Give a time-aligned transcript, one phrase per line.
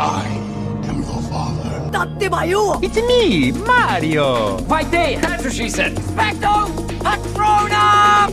[0.00, 0.24] I
[0.88, 1.90] am your father.
[1.92, 2.82] Tatemayu!
[2.82, 4.56] It's me, Mario!
[4.64, 5.20] Vai ter!
[5.20, 5.92] That's what she said!
[5.96, 6.72] Specto!
[7.04, 8.30] Patrona!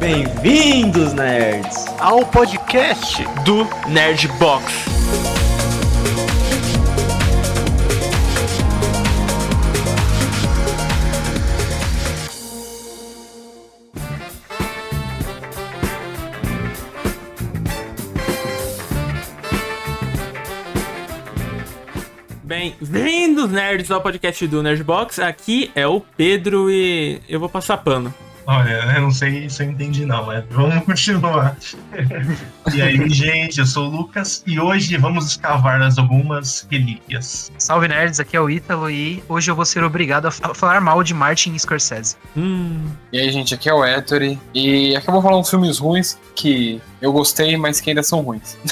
[0.00, 4.95] Bem-vindos, nerds, ao podcast do Nerd Box.
[22.80, 25.18] Bem-vindos, nerds, ao podcast do Nerdbox.
[25.18, 28.12] Aqui é o Pedro e eu vou passar pano.
[28.48, 31.56] Olha, eu não sei se eu entendi não, mas vamos continuar.
[32.72, 37.50] e aí, gente, eu sou o Lucas e hoje vamos escavar nas algumas relíquias.
[37.58, 40.80] Salve nerds, aqui é o Ítalo e hoje eu vou ser obrigado a fa- falar
[40.80, 42.14] mal de Martin Scorsese.
[42.36, 44.38] Hum, E aí, gente, aqui é o Ettore.
[44.54, 48.20] E aqui eu vou falar uns filmes ruins que eu gostei, mas que ainda são
[48.20, 48.56] ruins.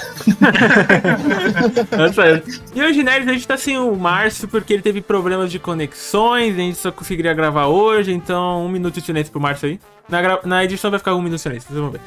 [2.74, 6.54] E hoje, nerds, a gente tá sem o Márcio porque ele teve problemas de conexões,
[6.54, 9.80] a gente só conseguiria gravar hoje, então um minuto de silêncio pro Márcio aí.
[10.06, 12.00] Na, gra- na edição vai ficar um minuto de silêncio, vocês vão ver.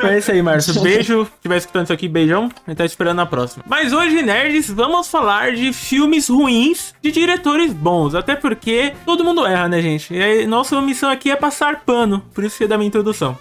[0.10, 0.80] É isso aí, Márcio.
[0.82, 1.24] Beijo.
[1.24, 2.50] Se estiver escutando isso aqui, beijão.
[2.66, 3.64] A gente tá esperando na próxima.
[3.66, 8.14] Mas hoje, nerds, vamos falar de filmes ruins de diretores bons.
[8.14, 10.12] Até porque todo mundo erra, né, gente?
[10.12, 12.22] E aí, nossa missão aqui é passar pano.
[12.34, 13.36] Por isso que é da minha introdução.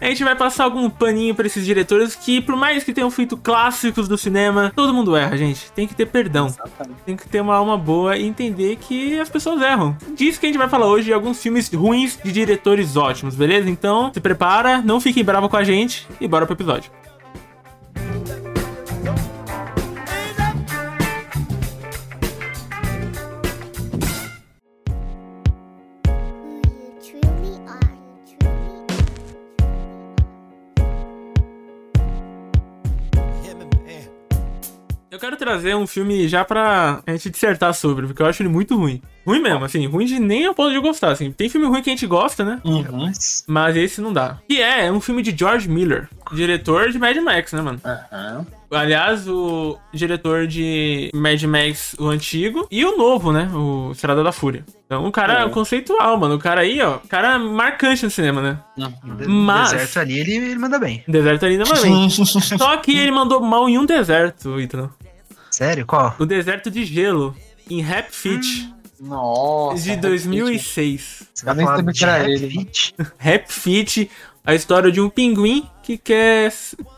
[0.00, 3.36] A gente vai passar algum paninho pra esses diretores que, por mais que tenham feito
[3.36, 5.70] clássicos do cinema, todo mundo erra, gente.
[5.72, 6.54] Tem que ter perdão.
[7.04, 9.96] Tem que ter uma alma boa e entender que as pessoas erram.
[10.16, 13.68] Disso que a gente vai falar hoje de alguns filmes ruins de diretores ótimos, beleza?
[13.68, 16.90] Então, se prepara, não fiquem bravo com a gente e bora pro episódio.
[35.52, 39.00] Trazer um filme já pra gente dissertar sobre, porque eu acho ele muito ruim.
[39.26, 41.30] Ruim mesmo, assim, ruim de nem a ponto de gostar, assim.
[41.30, 42.60] Tem filme ruim que a gente gosta, né?
[42.90, 44.38] Mas Mas esse não dá.
[44.48, 47.80] Que é, é um filme de George Miller, diretor de Mad Max, né, mano?
[47.84, 48.46] Aham.
[48.72, 53.48] Aliás, o diretor de Mad Max, o antigo, e o novo, né?
[53.54, 54.64] O Estrada da Fúria.
[54.86, 55.48] Então, o cara é É.
[55.50, 56.36] conceitual, mano.
[56.36, 58.58] O cara aí, ó, cara marcante no cinema, né?
[59.18, 61.04] de- Mas- deserto ali ele, ele manda bem.
[61.06, 62.08] Deserto ali também.
[62.10, 64.90] Só que ele mandou mal em um deserto, Ítalo.
[65.52, 65.84] Sério?
[65.86, 66.14] Qual?
[66.18, 67.36] O deserto de gelo,
[67.70, 69.82] em Rap Fit, Nossa.
[69.82, 71.24] de 2006.
[71.34, 72.48] Você Eu nem sabia que era Rap ele.
[72.50, 72.94] Fit?
[73.18, 74.10] Rap Fit,
[74.44, 76.52] a história de um pinguim que quer,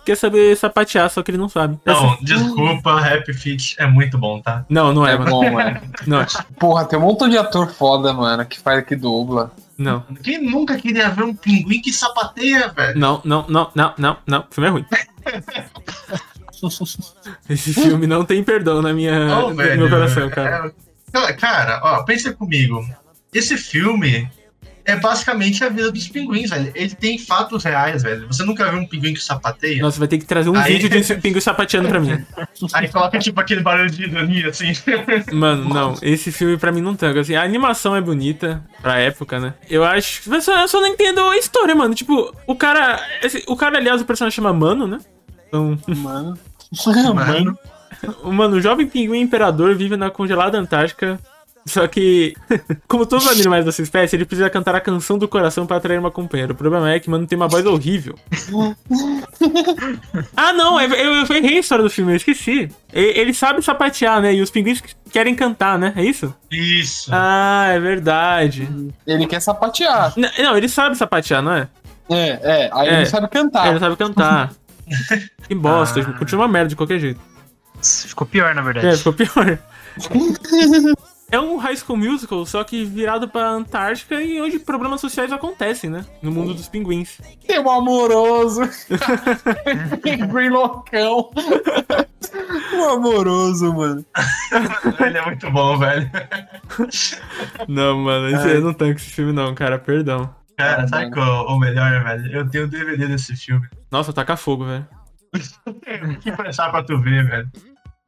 [0.04, 1.78] quer saber sapatear, só que ele não sabe.
[1.84, 4.64] Não, desculpa, Happy Feet é muito bom, tá?
[4.68, 5.30] Não, não é, É mano.
[5.30, 5.82] bom, é.
[6.06, 6.26] Não, é.
[6.60, 9.50] Porra, tem um montão de ator foda, mano, que faz aqui dubla.
[9.76, 10.02] não.
[10.22, 12.98] Quem nunca queria ver um pinguim que sapateia, velho?
[12.98, 14.40] Não, não, não, não, não, não.
[14.40, 14.84] O filme é ruim.
[17.48, 19.80] Esse filme não tem perdão na minha, Não, no velho.
[19.80, 20.72] meu coração, cara.
[21.12, 22.84] É- Cara, ó, pensa comigo.
[23.32, 24.28] Esse filme
[24.84, 26.72] é basicamente a vida dos pinguins, velho.
[26.74, 28.26] Ele tem fatos reais, velho.
[28.26, 29.80] Você nunca viu um pinguim que sapateia?
[29.80, 32.22] Nossa, vai ter que trazer um Aí- vídeo de um pinguim sapateando pra mim.
[32.74, 34.72] Aí coloca tipo aquele barulho de ironia, assim.
[35.32, 35.94] Mano, não.
[36.02, 37.20] Esse filme pra mim não tanca.
[37.20, 39.54] Assim, a animação é bonita pra época, né?
[39.70, 40.28] Eu acho.
[40.32, 41.94] Eu só, eu só não entendo a história, mano.
[41.94, 43.00] Tipo, o cara.
[43.22, 44.98] esse- o cara, aliás, o personagem chama Mano, né?
[45.48, 46.36] Então, Mano.
[47.14, 47.58] Mano,
[48.22, 51.18] o mano, o jovem pinguim imperador vive na congelada Antártica.
[51.66, 52.34] Só que,
[52.86, 55.98] como todos os animais dessa espécie, ele precisa cantar a canção do coração pra atrair
[55.98, 56.52] uma companheira.
[56.52, 58.18] O problema é que, mano, tem uma voz horrível.
[60.36, 62.68] ah, não, eu, eu, eu errei a história do filme, eu esqueci.
[62.92, 64.34] Ele sabe sapatear, né?
[64.34, 65.94] E os pinguins querem cantar, né?
[65.96, 66.34] É isso?
[66.50, 67.10] Isso.
[67.10, 68.68] Ah, é verdade.
[69.06, 70.12] Ele quer sapatear.
[70.16, 71.68] Não, ele sabe sapatear, não é?
[72.10, 72.70] É, é.
[72.74, 72.94] Aí É.
[72.96, 73.68] ele sabe cantar.
[73.68, 74.52] Ele sabe cantar.
[75.48, 76.12] Que bosta, Ah.
[76.18, 77.20] continua uma merda de qualquer jeito.
[77.82, 78.86] ficou pior, na verdade.
[78.86, 79.58] É, ficou pior.
[81.30, 85.90] É um High School Musical, só que virado pra Antártica e onde problemas sociais acontecem,
[85.90, 86.04] né?
[86.22, 87.18] No mundo dos pinguins.
[87.46, 88.60] Tem um amoroso.
[90.02, 91.30] Pinguim loucão.
[92.74, 94.04] um amoroso, mano.
[95.04, 96.08] Ele é muito bom, velho.
[97.66, 100.32] Não, mano, eu não tanco esse filme não, cara, perdão.
[100.56, 102.32] Cara, Ah, sabe qual o melhor, velho?
[102.32, 103.66] Eu tenho o DVD desse filme.
[103.90, 104.86] Nossa, taca fogo, velho.
[106.20, 107.50] que pensar pra tu ver, velho.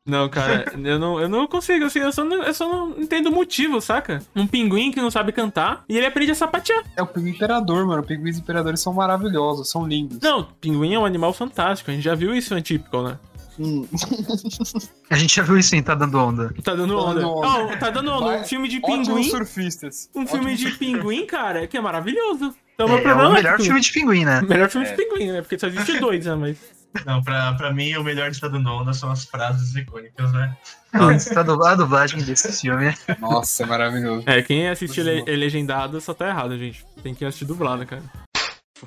[0.07, 3.27] Não, cara, eu não, eu não consigo, assim, eu só não, eu só não entendo
[3.27, 4.23] o motivo, saca?
[4.37, 6.85] Um pinguim que não sabe cantar e ele aprende a sapatear.
[6.97, 8.05] É o pinguim imperador, mano.
[8.05, 10.21] Pinguins imperadores são maravilhosos, são lindos.
[10.21, 13.19] Não, pinguim é um animal fantástico, a gente já viu isso em Atypical, né?
[13.59, 13.87] Hum.
[15.11, 16.53] A gente já viu isso em Tá Dando Onda.
[16.63, 17.15] Tá dando Tá onda.
[17.21, 17.47] dando onda.
[17.49, 18.25] Ó, tá dando onda.
[18.27, 18.41] Vai.
[18.41, 19.25] Um filme de pinguim.
[19.31, 20.11] surfistas.
[20.15, 22.55] Um filme Ótimos de pinguim, cara, que é maravilhoso.
[22.75, 24.43] Então, meu É, problema o melhor é que- filme de pinguim, né?
[24.43, 25.41] Melhor filme de pinguim, né?
[25.41, 26.35] Porque só existe dois, né?
[26.35, 26.59] Mas.
[27.05, 30.57] Não, pra, pra mim, o melhor de todo onda são as frases icônicas, né?
[30.93, 32.95] Nossa, a dub- a dublagem desse filme.
[33.21, 34.23] Nossa, é maravilhoso.
[34.27, 36.85] É, quem assistir le- legendado só tá errado, gente.
[37.03, 38.03] Tem que assistir dublado, cara.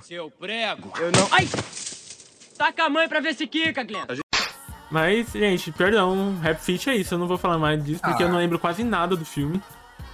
[0.03, 0.91] Seu prego.
[0.99, 1.27] Eu não.
[1.31, 1.47] Ai!
[2.57, 4.05] Taca a mãe pra ver se quica, Glenn.
[4.91, 7.13] Mas, gente, perdão, Rap Fit é isso.
[7.13, 8.25] Eu não vou falar mais disso porque Ah.
[8.25, 9.61] eu não lembro quase nada do filme.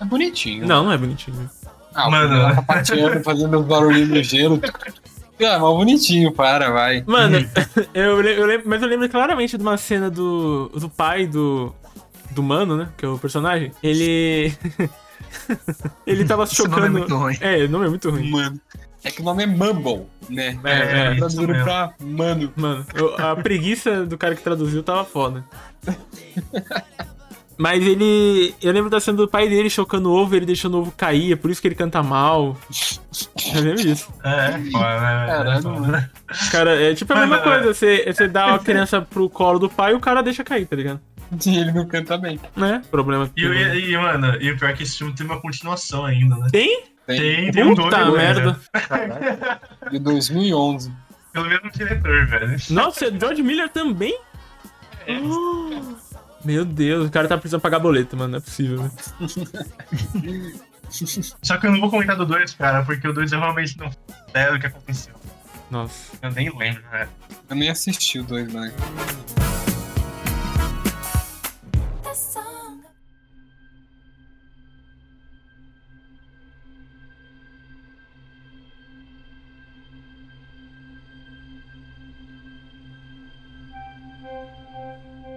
[0.01, 0.67] É bonitinho.
[0.67, 1.49] Não, não é bonitinho.
[1.93, 2.35] Ah, Mano.
[2.35, 4.59] Ela tá pateando, fazendo os barulhinhos no gelo.
[5.39, 7.03] É, mas bonitinho, para, vai.
[7.07, 7.37] Mano,
[7.93, 11.73] eu, eu lembro, mas eu lembro claramente de uma cena do, do pai do,
[12.31, 12.89] do mano, né?
[12.97, 13.71] Que é o personagem.
[13.81, 14.53] Ele.
[16.05, 16.85] ele tava Esse nome chocando.
[16.85, 17.37] é muito ruim.
[17.39, 18.29] É, o nome é muito ruim.
[18.29, 18.59] Mano.
[19.05, 20.59] É que o nome é Mumble, né?
[20.63, 20.71] É,
[21.11, 21.63] é, Traduzindo mesmo.
[21.63, 22.51] pra mano.
[22.55, 25.45] Mano, eu- a preguiça do cara que traduziu tava foda.
[27.57, 28.53] Mas ele.
[28.61, 31.31] Eu lembro da cena do pai dele chocando o ovo, ele deixando o ovo cair,
[31.31, 32.57] é por isso que ele canta mal.
[33.55, 34.11] Eu lembro disso.
[34.23, 35.27] É, foda, né?
[35.27, 36.09] Caralho, É.
[36.51, 37.53] Cara, é tipo a mesma Mano, é.
[37.61, 40.65] coisa, você, você dá a criança pro colo do pai e o cara deixa cair,
[40.65, 40.99] tá ligado?
[41.45, 42.37] E ele não canta bem.
[42.57, 42.81] Né?
[42.91, 43.29] Problema.
[43.37, 46.35] E, e, e, mano, e o pior é que esse filme tem uma continuação ainda,
[46.35, 46.49] né?
[46.51, 46.83] Tem?
[47.07, 48.17] Tem, tem um dois, Puta né?
[48.17, 48.59] merda.
[49.91, 50.91] De 2011.
[51.31, 52.57] Pelo mesmo diretor, velho.
[52.69, 54.17] Nossa, George Miller também?
[55.07, 55.95] Oh,
[56.43, 58.31] meu Deus, o cara tá precisando pagar boleto, mano.
[58.31, 58.91] Não é possível, né?
[61.41, 63.91] Só que eu não vou comentar do 2, cara, porque o 2 eu realmente não
[63.91, 65.13] sei o que aconteceu.
[65.69, 66.15] Nossa.
[66.21, 67.09] Eu nem lembro, velho.
[67.49, 68.71] Eu nem assisti o dois, né?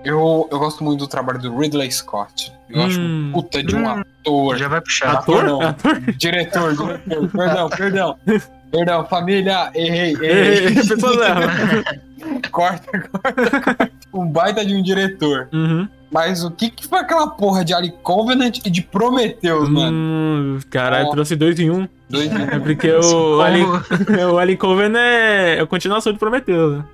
[0.08, 2.50] Eu, eu gosto muito do trabalho do Ridley Scott.
[2.70, 3.28] Eu acho Hum.
[3.28, 4.56] um puta de um ator.
[4.56, 5.16] Já vai puxar.
[5.16, 5.44] Ator?
[5.44, 5.60] não.
[5.60, 6.00] Ator?
[6.16, 7.28] Diretor, diretor.
[7.28, 8.16] Perdão, perdão.
[8.70, 9.70] Perdão, família.
[9.74, 10.76] Errei, Ei, errei.
[10.78, 11.84] erram.
[12.50, 13.90] corta, corta, corta.
[14.14, 15.48] Um baita de um diretor.
[15.52, 15.86] Uhum.
[16.10, 19.92] Mas o que, que foi aquela porra de Alien Covenant e de Prometheus, mano?
[19.94, 21.10] Hum, caralho, Ó.
[21.10, 21.86] trouxe dois em um.
[22.08, 23.66] Dois É porque o Alien,
[24.32, 26.84] o Alien Coven é a continuação de Prometeu, né?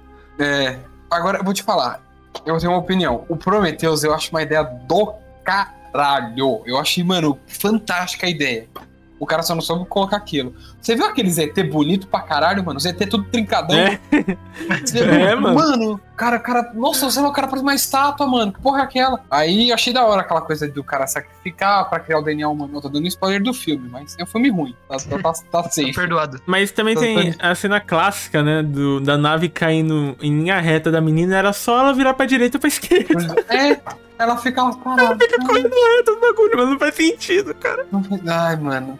[0.40, 0.78] É.
[1.08, 2.00] Agora eu vou te falar.
[2.44, 3.24] Eu tenho uma opinião.
[3.28, 5.14] O Prometheus eu acho uma ideia do
[5.44, 6.62] caralho.
[6.66, 8.68] Eu achei, mano, fantástica a ideia.
[9.24, 10.54] O cara só não soube colocar aquilo.
[10.80, 12.78] Você viu aqueles ET bonito pra caralho, mano?
[12.84, 13.76] ET tudo trincadão.
[13.76, 13.98] É.
[14.84, 15.14] Você viu?
[15.14, 15.54] É, mano.
[15.54, 16.72] Mano, cara, cara.
[16.74, 18.52] Nossa, sei lá, o cara parece uma estátua, mano.
[18.52, 19.20] Que porra é aquela?
[19.30, 22.76] Aí eu achei da hora aquela coisa do cara sacrificar pra criar o DNA humano.
[22.76, 24.76] Eu tô dando spoiler do filme, mas é um filme ruim.
[24.88, 25.94] Tá, tá, tá, tá safe.
[25.94, 26.40] Perdoado.
[26.44, 28.62] Mas também tem a cena clássica, né?
[28.62, 32.58] Do, da nave caindo em linha reta da menina, era só ela virar pra direita
[32.58, 33.34] ou pra esquerda.
[33.48, 33.80] É,
[34.18, 35.16] ela fica lá parada.
[35.18, 37.86] Fica correndo reta do bagulho, mas não faz sentido, cara.
[38.26, 38.98] Ai, mano.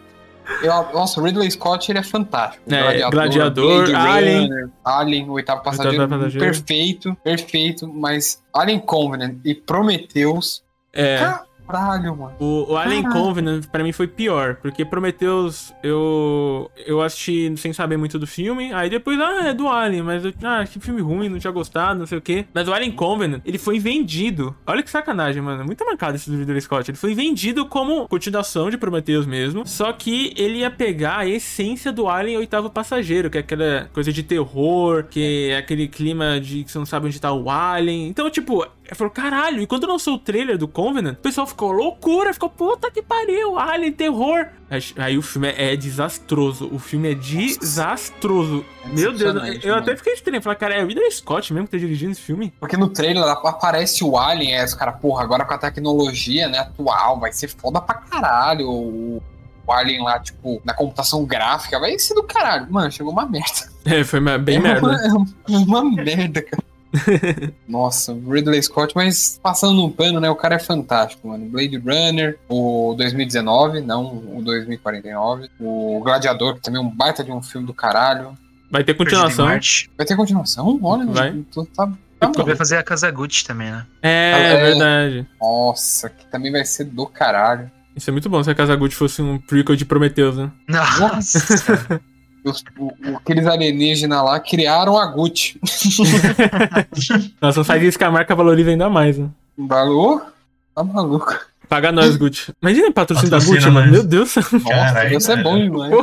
[0.61, 2.63] Eu, nossa, o Ridley Scott ele é fantástico.
[2.73, 4.41] É, Gladiador, Blade Alien.
[4.47, 6.45] Runner, Alien, o oitavo passageiro, Oitavo passageiro.
[6.45, 10.63] perfeito, perfeito, mas Alien Covenant e Prometheus,
[10.93, 11.17] É.
[11.67, 12.35] caralho, mano.
[12.39, 13.21] O, o Alien Caralho.
[13.21, 18.73] Covenant pra mim foi pior, porque Prometheus eu eu assisti sem saber muito do filme,
[18.73, 21.99] aí depois, ah, é do Alien, mas eu, ah, que filme ruim, não tinha gostado,
[21.99, 22.45] não sei o quê.
[22.53, 24.55] Mas o Alien Covenant, ele foi vendido.
[24.65, 26.89] Olha que sacanagem, mano, é muita mancada esse do Ridley Scott.
[26.89, 31.91] Ele foi vendido como continuação de Prometheus mesmo, só que ele ia pegar a essência
[31.91, 36.63] do Alien Oitavo Passageiro, que é aquela coisa de terror, que é aquele clima de
[36.63, 38.07] que você não sabe onde tá o Alien.
[38.07, 41.54] Então, tipo, eu falei, caralho, e quando lançou o trailer do Covenant, o pessoal ficou
[41.63, 44.47] loucura, ficou, puta que pariu, Alien, terror.
[44.69, 48.65] Aí, aí o filme é, é desastroso, o filme é desastroso.
[48.83, 51.71] É Meu Deus, eu até fiquei estranho, falei, cara, é o Ridley Scott mesmo que
[51.71, 52.53] tá dirigindo esse filme?
[52.59, 56.59] Porque no trailer aparece o Alien, aí os caras, porra, agora com a tecnologia, né,
[56.59, 58.67] atual, vai ser foda pra caralho.
[58.69, 59.21] O,
[59.67, 62.67] o Alien lá, tipo, na computação gráfica, vai ser do caralho.
[62.71, 63.73] Mano, chegou uma merda.
[63.85, 64.87] É, foi ma- bem é merda.
[64.87, 66.63] Uma, é uma merda, cara.
[67.67, 70.29] Nossa, Ridley Scott, mas passando num pano, né?
[70.29, 71.45] O cara é fantástico, mano.
[71.45, 75.49] Blade Runner, o 2019, não o 2049.
[75.59, 78.37] O Gladiador, que também é um baita de um filme do caralho.
[78.71, 79.45] Vai ter continuação.
[79.45, 80.79] Vai ter continuação?
[80.81, 81.43] Olha, Vai.
[81.51, 82.43] tu tá, tá bom.
[82.43, 83.85] Vai fazer a Casa Gucci também, né?
[84.01, 84.53] É, É.
[84.53, 85.27] é verdade.
[85.39, 87.69] Nossa, que também vai ser do caralho.
[87.95, 90.51] Isso é muito bom se a Kazaguchi fosse um prequel de Prometheus, né?
[90.67, 92.01] Nossa.
[92.45, 95.59] Os- o- aqueles alienígenas lá criaram a Gucci.
[97.41, 99.27] Nossa, não faz isso que a marca valoriza ainda mais, né?
[99.57, 100.33] Valor?
[100.75, 101.33] Tá maluco.
[101.67, 102.53] Paga nós, Gucci.
[102.61, 103.91] Imagina o patrocínio da Gucci, mano.
[103.91, 104.35] Meu Deus.
[104.35, 105.93] Nossa, Caralho, isso é bom demais.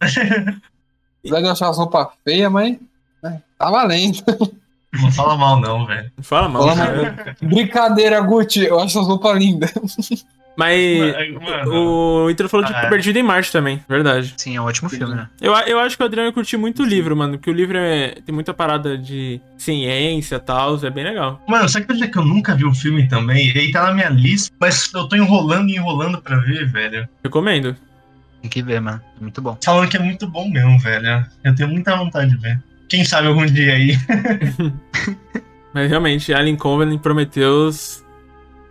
[0.00, 2.76] Apesar de eu achar as roupas feias, mas
[3.56, 4.18] tá valendo.
[5.00, 6.10] Não fala mal, não, velho.
[6.20, 6.62] Fala mal.
[6.68, 7.36] Fala cara.
[7.40, 9.70] Brincadeira, Gucci, eu acho as roupas lindas.
[10.56, 10.98] Mas
[11.34, 12.24] Mano.
[12.24, 12.88] o Ítalo falou de Ah, é.
[12.88, 14.34] Perdido em Marte também, verdade.
[14.36, 15.28] Sim, é um ótimo filme, né?
[15.40, 18.16] Eu, eu acho que o Adriano curtiu muito o livro, mano, porque o livro é,
[18.24, 21.42] tem muita parada de ciência e tal, é bem legal.
[21.48, 23.48] Mano, você acredita que eu nunca vi o filme também?
[23.48, 27.08] Ele tá na minha lista, mas eu tô enrolando e enrolando pra ver, velho.
[27.24, 27.74] Recomendo.
[28.42, 29.00] Tem que ver, mano.
[29.18, 29.56] É muito bom.
[29.64, 31.24] Falando que é muito bom mesmo, velho.
[31.44, 32.60] Eu tenho muita vontade de ver.
[32.88, 33.96] Quem sabe algum dia aí.
[35.72, 38.01] Mas realmente, Alien Covenant Prometheus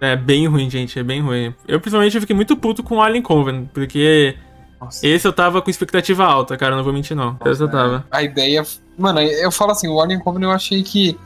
[0.01, 1.53] é bem ruim, gente, é bem ruim.
[1.67, 4.35] Eu, principalmente, fiquei muito puto com Alien Covenant, porque
[4.79, 5.05] Nossa.
[5.07, 7.37] esse eu tava com expectativa alta, cara, não vou mentir não.
[7.45, 8.05] Esse eu tava.
[8.11, 8.63] A ideia.
[8.97, 11.17] Mano, eu falo assim, o Alien Covenant eu achei que.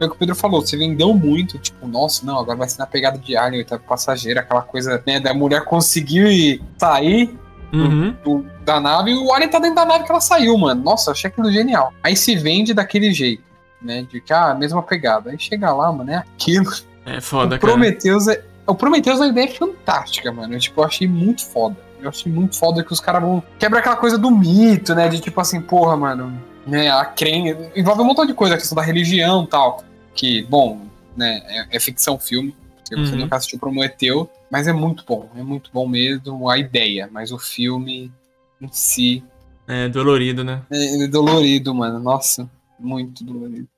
[0.00, 2.78] É o que o Pedro falou, você vendeu muito, tipo, nossa, não, agora vai ser
[2.78, 7.36] na pegada de Alien, oitavo passageiro, aquela coisa, né, da mulher conseguiu ir sair
[7.72, 8.14] Uhum.
[8.24, 10.80] do- da nave e o Alien tá dentro da nave que ela saiu, mano.
[10.84, 11.92] Nossa, achei aquilo genial.
[12.00, 13.42] Aí se vende daquele jeito,
[13.82, 15.30] né, de que, ah, mesma pegada.
[15.30, 16.70] Aí chega lá, mano, é aquilo.
[17.16, 17.72] É foda, o cara.
[17.72, 18.44] Prometheus é.
[18.66, 20.54] O Prometheus a ideia é fantástica, mano.
[20.54, 21.76] Eu, tipo, eu achei muito foda.
[22.00, 23.42] Eu achei muito foda que os caras vão.
[23.58, 25.08] Quebra aquela coisa do mito, né?
[25.08, 26.40] De tipo assim, porra, mano.
[26.66, 27.70] Né, a crença.
[27.74, 29.82] Envolve um montão de coisa, a questão da religião e tal.
[30.14, 30.82] Que, bom,
[31.16, 31.40] né?
[31.46, 32.54] É, é ficção filme.
[32.84, 33.18] Se você Uhum.
[33.20, 34.30] nunca assistiu Prometeu.
[34.50, 35.28] Mas é muito bom.
[35.36, 37.08] É muito bom mesmo a ideia.
[37.10, 38.12] Mas o filme
[38.60, 39.22] em si
[39.66, 40.62] É dolorido, né?
[40.70, 41.98] é, é dolorido, mano.
[41.98, 42.48] Nossa,
[42.78, 43.68] muito dolorido.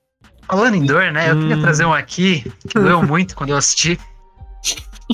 [0.51, 1.31] Falando em dor, né?
[1.31, 1.61] Eu queria Hum.
[1.61, 3.97] trazer um aqui que doeu muito quando eu assisti.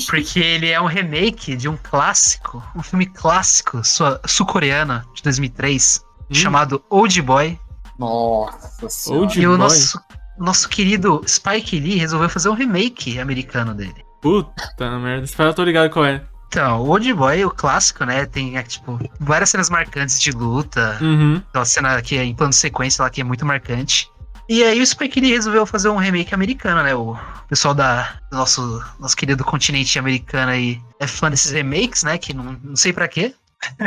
[0.10, 3.82] Porque ele é um remake de um clássico, um filme clássico
[4.26, 6.34] sul-coreano de 2003, Hum.
[6.34, 7.60] chamado Old Boy.
[7.98, 9.22] Nossa senhora.
[9.24, 9.58] Old e o Boy?
[9.60, 10.00] nosso,
[10.38, 14.04] nosso querido Spike Lee resolveu fazer um remake americano dele.
[14.22, 16.22] Puta merda, eu tô ligado qual é.
[16.48, 18.26] Então, o Old Boy, o clássico, né?
[18.26, 20.98] Tem, é, tipo, várias cenas marcantes de luta.
[21.02, 21.42] Uhum.
[21.50, 24.10] Aquela cena que é em plano de sequência lá, que é muito marcante.
[24.50, 26.96] E aí o Spike Lee resolveu fazer um remake americano, né?
[26.96, 27.18] O
[27.50, 32.18] pessoal da, do nosso, nosso querido continente americano aí é fã desses remakes, né?
[32.18, 33.34] Que não, não sei pra quê.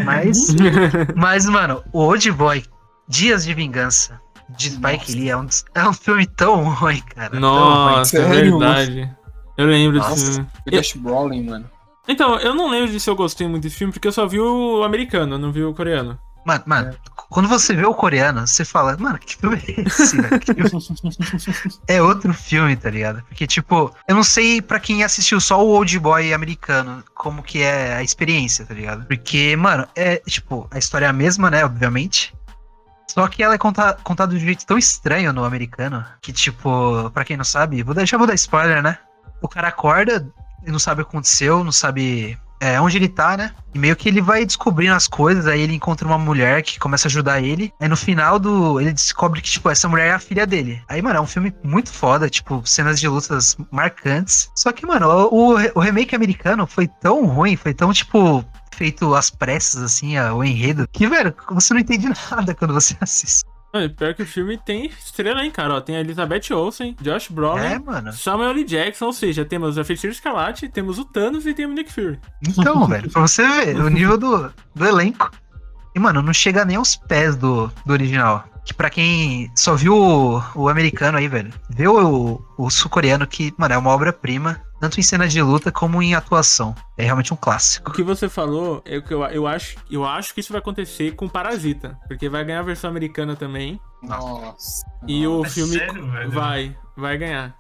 [0.05, 0.55] Mas,
[1.17, 2.62] mas, mano, o Old Boy,
[3.09, 7.31] Dias de Vingança, de Spike Lee, é um, é um filme tão ruim, cara.
[7.31, 7.97] tão ruim.
[7.97, 9.17] Nossa, é verdade.
[9.57, 10.33] Eu lembro desse Nossa.
[10.33, 10.49] filme.
[10.67, 11.71] O Josh Brolin, mano.
[12.09, 14.40] Então, eu não lembro de se eu gostei muito desse filme, porque eu só vi
[14.40, 16.19] o americano, eu não vi o coreano.
[16.45, 16.95] Mano, mano,
[17.31, 20.29] quando você vê o coreano, você fala, mano, que filme é esse, filme-
[21.87, 23.23] É outro filme, tá ligado?
[23.23, 27.63] Porque, tipo, eu não sei pra quem assistiu só o Old Boy americano, como que
[27.63, 29.07] é a experiência, tá ligado?
[29.07, 32.35] Porque, mano, é, tipo, a história é a mesma, né, obviamente.
[33.09, 37.11] Só que ela é conta- contada de um jeito tão estranho no americano, que, tipo,
[37.15, 38.99] pra quem não sabe, vou já vou dar spoiler, né?
[39.41, 40.29] O cara acorda,
[40.67, 43.52] e não sabe o que aconteceu, não sabe é, onde ele tá, né?
[43.75, 47.09] E meio que ele vai descobrindo as coisas, aí ele encontra uma mulher que começa
[47.09, 47.73] a ajudar ele.
[47.81, 48.81] Aí no final do.
[48.81, 50.83] ele descobre que, tipo, essa mulher é a filha dele.
[50.88, 54.50] Aí, mano, é um filme muito foda, tipo, cenas de lutas marcantes.
[54.55, 59.31] Só que, mano, o, o remake americano foi tão ruim, foi tão, tipo, feito às
[59.31, 63.45] pressas, assim, o enredo, que, velho, você não entende nada quando você assiste.
[63.97, 65.75] Pior que o filme tem estrela, hein, cara.
[65.75, 68.12] Ó, tem a Elizabeth Olsen, Josh Brolin, É, mano.
[68.12, 68.65] Samuel L.
[68.65, 72.19] Jackson, ou seja, temos a Feiticeira Escarlate, temos o Thanos e tem o Nick Fury.
[72.47, 75.31] Então, velho, pra você ver o nível do, do elenco.
[75.95, 78.45] E, mano, não chega nem aos pés do, do original.
[78.65, 83.53] Que pra quem só viu o, o americano aí, velho, vê o, o sul-coreano que,
[83.57, 86.75] mano, é uma obra-prima, tanto em cenas de luta como em atuação.
[86.97, 87.93] É realmente um O clássico.
[87.93, 89.77] que você falou é o que eu, eu acho.
[89.91, 91.99] Eu acho que isso vai acontecer com Parasita.
[92.09, 93.79] Porque vai ganhar a versão americana também.
[94.03, 94.85] Nossa.
[95.07, 95.73] E o É filme.
[95.79, 96.31] sério, velho?
[96.31, 97.55] vai, vai ganhar.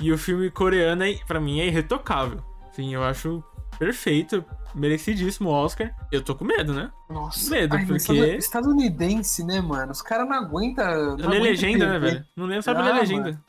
[0.00, 2.42] E o filme coreano, é, pra mim, é irretocável.
[2.74, 3.42] Sim, eu acho
[3.78, 4.44] perfeito.
[4.74, 5.90] Merecidíssimo Oscar.
[6.12, 6.90] Eu tô com medo, né?
[7.08, 7.50] Nossa.
[7.50, 9.92] Medo, mas porque- estad- Estadunidense, né, mano?
[9.92, 10.84] Os caras não aguentam.
[10.84, 12.10] Eu Não lê aguenta legenda, né, perder.
[12.12, 12.26] velho?
[12.36, 13.40] Não lembro, sabe ler Ah, legenda.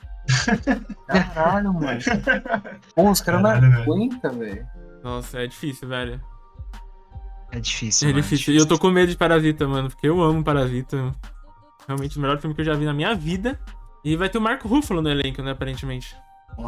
[1.07, 1.99] Caralho, mano.
[2.95, 4.65] Pô, os caras não aguentam, velho.
[5.03, 6.21] Nossa, é difícil, velho.
[7.51, 8.09] É difícil.
[8.09, 8.53] É mano, difícil.
[8.53, 11.13] E eu tô com medo de Parasita, mano, porque eu amo Parasita.
[11.87, 13.59] Realmente o melhor filme que eu já vi na minha vida.
[14.03, 16.15] E vai ter o Marco Ruffalo no elenco, né, aparentemente.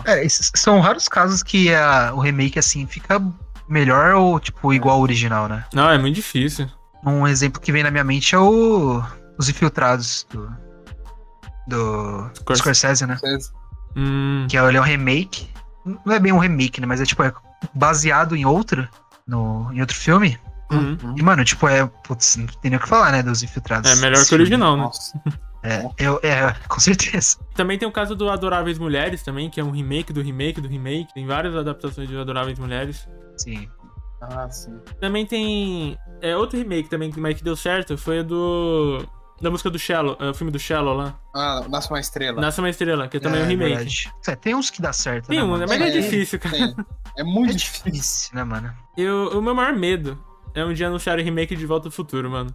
[0.05, 3.21] É, são raros casos que a- o remake, assim, fica
[3.67, 5.63] melhor ou, tipo, igual ao original, né?
[5.73, 6.67] Não, é muito difícil.
[7.05, 9.01] Um exemplo que vem na minha mente é o
[9.37, 10.49] Os Infiltrados do,
[11.69, 12.59] do Scorsese.
[12.61, 13.15] Scorsese, né?
[13.19, 13.51] Vocês-
[13.95, 15.49] Hum, Que é, ele é um remake.
[16.05, 16.85] Não é bem um remake, né?
[16.85, 17.33] Mas é tipo, é
[17.73, 18.87] baseado em outro,
[19.25, 20.37] no, em outro filme.
[20.71, 21.15] uhum.
[21.17, 21.85] E, mano, tipo, é.
[22.03, 23.23] Putz, não tem nem o que falar, né?
[23.23, 23.89] Dos Infiltrados.
[23.91, 24.83] É melhor que o original, né?
[24.83, 25.19] Nossa.
[25.63, 27.37] É, eu, é, com certeza.
[27.55, 30.67] Também tem o caso do Adoráveis Mulheres também, que é um remake do remake do
[30.69, 31.13] remake.
[31.13, 33.07] Tem várias adaptações de Adoráveis Mulheres.
[33.37, 33.67] Sim.
[34.21, 34.79] Ah, sim.
[35.01, 35.97] Também tem.
[36.21, 37.97] É outro remake também, mas que deu certo.
[37.97, 39.05] Foi o do.
[39.41, 41.15] Da música do Shallow, é, o filme do Shallow lá.
[41.35, 42.41] Ah, Nasce uma Estrela.
[42.41, 43.69] Nasce uma Estrela, que é também É, um remake.
[43.75, 44.13] verdade.
[44.27, 45.59] É, tem uns que dá certo, Tem né, um, mano?
[45.59, 45.65] né?
[45.69, 46.55] Mas é, É, difícil, cara.
[46.57, 46.75] Tem.
[47.17, 47.91] É muito É difícil.
[47.91, 48.73] difícil, né, mano?
[48.97, 50.17] Eu, o meu maior medo
[50.53, 52.53] é um dia anunciarem remake de Volta ao Futuro, mano.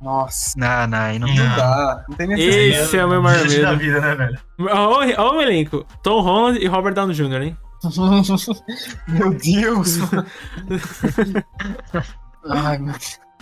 [0.00, 0.58] Nossa.
[0.58, 1.34] Não, não, aí não Não.
[1.36, 1.42] dá.
[1.42, 2.04] Não dá.
[2.08, 2.68] Não tem necessidade.
[2.84, 3.80] Esse é o meu maior Desiste da medo.
[3.80, 4.38] vida, né, velho?
[4.70, 5.84] Olha o- o elenco.
[6.02, 7.56] Tom Holland e Robert Downey Jr., hein?
[9.08, 9.98] Meu Deus.
[12.48, 12.94] Ai, meu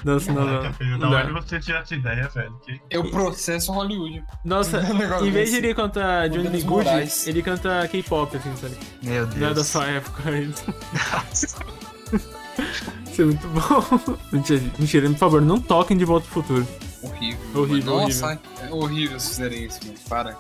[0.05, 0.73] Nossa, não, não.
[0.75, 1.25] filho, não Da dá.
[1.25, 2.53] onde você tira essa ideia, velho?
[2.65, 2.81] Que...
[2.91, 4.23] Eu processo Hollywood.
[4.45, 4.81] Nossa,
[5.23, 6.61] em vez de ele cantar Johnny B.
[6.63, 6.89] Good,
[7.27, 8.77] ele canta K-pop, assim, sabe?
[9.03, 9.67] Meu Não é da Deus.
[9.67, 10.23] sua época.
[13.11, 14.17] Isso é muito bom.
[14.33, 16.67] Mentira, mentira, por favor, não toquem de Volta ao Futuro.
[17.03, 17.39] Horrível.
[17.63, 19.99] Horrível, Nossa, é horrível se fizerem isso, mano.
[20.09, 20.37] Para.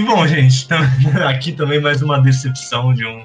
[0.00, 0.66] E bom, gente,
[1.28, 3.22] aqui também mais uma decepção de um,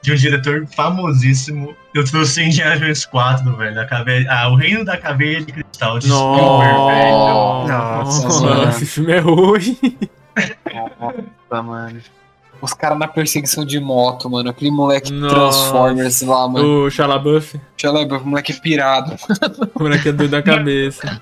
[0.00, 1.74] de um diretor famosíssimo.
[1.92, 3.80] Eu trouxe Indiana Jones 4, velho.
[3.80, 7.10] A caveira, ah, o Reino da Caveira de Cristal, de Spielberg, velho.
[7.10, 8.68] Nossa, Nossa, mano.
[8.68, 9.76] esse filme é ruim.
[11.00, 12.00] Nossa, mano.
[12.60, 14.50] Os caras na perseguição de moto, mano.
[14.50, 15.34] Aquele moleque Nossa.
[15.34, 16.86] Transformers lá, mano.
[16.86, 17.60] O Shalabuff,
[18.24, 19.16] o moleque pirado.
[19.74, 21.20] o moleque é doido da cabeça.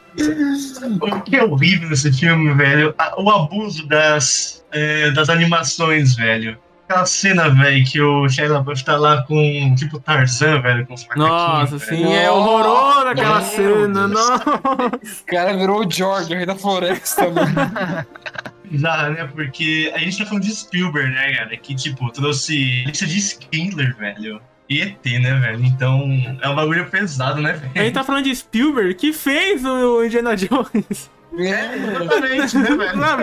[1.01, 2.95] O que é horrível nesse filme, velho?
[3.19, 6.59] O abuso das, é, das animações, velho.
[6.89, 11.07] Aquela cena, velho, que o Shia LaBeouf tá lá com, tipo, Tarzan, velho, com os
[11.17, 14.07] Nossa, sim, é horroroso aquela cena.
[14.07, 14.43] Nossa.
[14.45, 17.55] O cara virou o George, o rei da floresta, mano.
[18.75, 19.29] Bizarro, né?
[19.35, 21.57] Porque a gente tá falando de Spielberg, né, cara?
[21.57, 24.41] Que, tipo, trouxe lista de Skindler, velho.
[24.69, 25.65] E ET, né, velho?
[25.65, 26.01] Então,
[26.41, 27.73] é um bagulho pesado, né, A velho?
[27.75, 31.11] gente tá falando de Spielberg, que fez o Indiana Jones.
[31.37, 32.05] É, mano.
[32.05, 32.71] Exatamente, né,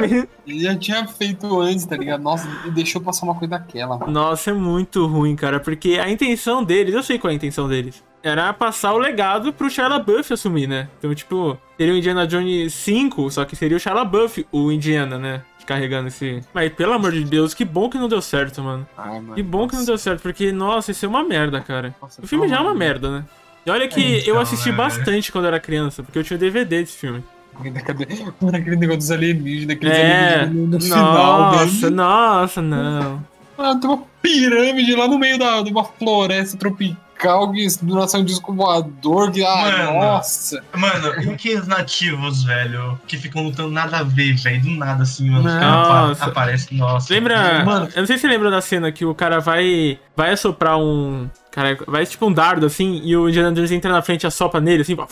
[0.01, 0.29] velho?
[0.45, 2.21] Ele já tinha feito antes, tá ligado?
[2.21, 4.11] Nossa, e deixou passar uma coisa daquela, mano.
[4.11, 7.67] Nossa, é muito ruim, cara, porque a intenção deles, eu sei qual é a intenção
[7.69, 8.03] deles.
[8.23, 10.87] Era passar o legado pro Shia LaBeouf assumir, né?
[10.99, 15.17] Então, tipo, seria o Indiana Jones 5, só que seria o Shia LaBeouf, o Indiana,
[15.17, 15.41] né?
[15.65, 16.41] Carregando esse...
[16.53, 18.87] Mas, pelo amor de Deus, que bom que não deu certo, mano.
[18.97, 19.35] Ai, mano.
[19.35, 21.95] Que bom que não deu certo, porque, nossa, isso é uma merda, cara.
[22.01, 23.25] Nossa, O filme já é uma merda, né?
[23.65, 24.75] E olha que É, então, eu assisti né?
[24.77, 27.23] bastante quando era criança, porque eu tinha DVD desse filme.
[27.59, 27.77] Mano,
[28.57, 33.23] aquele negócio dos alienígenas, aqueles É, alienígenas no, final, nossa, nossa, não.
[33.57, 38.25] Ah, tem uma pirâmide lá no meio da, de uma floresta tropical que duração um
[38.25, 39.31] disco voador.
[39.31, 39.93] Que, ah, Mano.
[39.93, 40.63] nossa.
[40.73, 45.29] Mano, e aqueles nativos, velho, que ficam lutando nada a ver, velho, do nada, assim,
[45.29, 45.47] mano.
[45.47, 45.59] Os Nossa.
[45.59, 47.13] caras apa aparecem, nossa.
[47.13, 47.63] Lembra?
[47.63, 47.89] Mano.
[47.93, 49.99] Eu não sei se você lembra da cena que o cara vai.
[50.15, 51.29] Vai assoprar um.
[51.51, 54.59] Cara, vai tipo um dardo assim, e o Indiana Jones entra na frente e assopra
[54.59, 55.07] nele, assim, pá,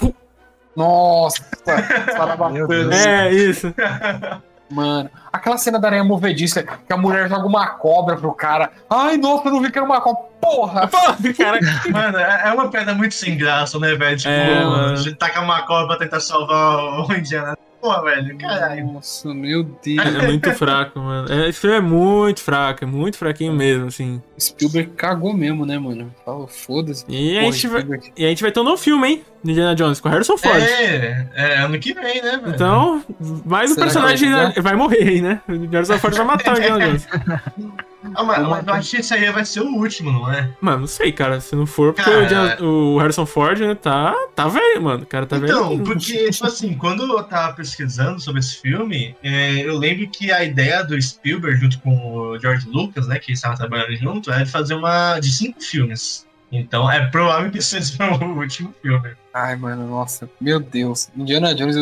[0.75, 1.43] Nossa.
[3.07, 3.73] É, isso.
[4.71, 8.71] Mano, aquela cena da aranha movediça que a mulher joga uma cobra pro cara.
[8.87, 10.28] Ai, nossa, eu não vi que era uma cobra.
[10.41, 10.87] Porra!
[10.87, 10.97] Pô,
[11.37, 11.59] cara.
[11.91, 14.17] Mano, é é uma pedra muito sem graça, né, velho?
[14.17, 14.93] Tipo, É, mano.
[14.93, 17.57] a gente taca uma cobra pra tentar salvar o Indiana.
[17.81, 18.91] Pô, velho, caralho.
[18.93, 20.05] Nossa, meu Deus.
[20.05, 21.31] É muito fraco, mano.
[21.31, 24.21] É, esse filme é muito fraco, é muito fraquinho mesmo, assim.
[24.37, 26.13] Spielberg cagou mesmo, né, mano?
[26.25, 27.05] Fala, foda-se.
[27.07, 27.85] E a, Porra, gente vai,
[28.17, 29.23] e a gente vai ter um novo filme, hein?
[29.45, 30.61] Indiana Jones, com Harrison Ford.
[30.61, 32.53] É, é ano que vem, né, velho?
[32.53, 33.01] Então,
[33.45, 35.41] mais um Será personagem que vai vai morrer aí, né?
[35.47, 37.07] O Harrison Ford vai matar o Indiana Jones.
[38.15, 40.49] Ah, mas, mas eu acho que esse aí vai ser o último, não é?
[40.61, 41.39] Mano, não sei, cara.
[41.41, 42.63] Se não for, porque Cara.
[42.63, 45.03] o, Harrison Ford, né, tá, tá velho, mano.
[45.03, 45.83] O cara tá então, velho.
[45.83, 50.43] porque, tipo assim, quando eu tava pesquisando sobre esse filme, é, eu lembro que a
[50.43, 54.43] ideia do Spielberg, junto com o George Lucas, né, que eles estavam trabalhando junto, era
[54.43, 56.28] de fazer uma de cinco filmes.
[56.51, 59.11] Então é provável que seja o último filme.
[59.33, 60.29] Ai, mano, nossa.
[60.41, 61.09] Meu Deus.
[61.15, 61.75] Indiana Jones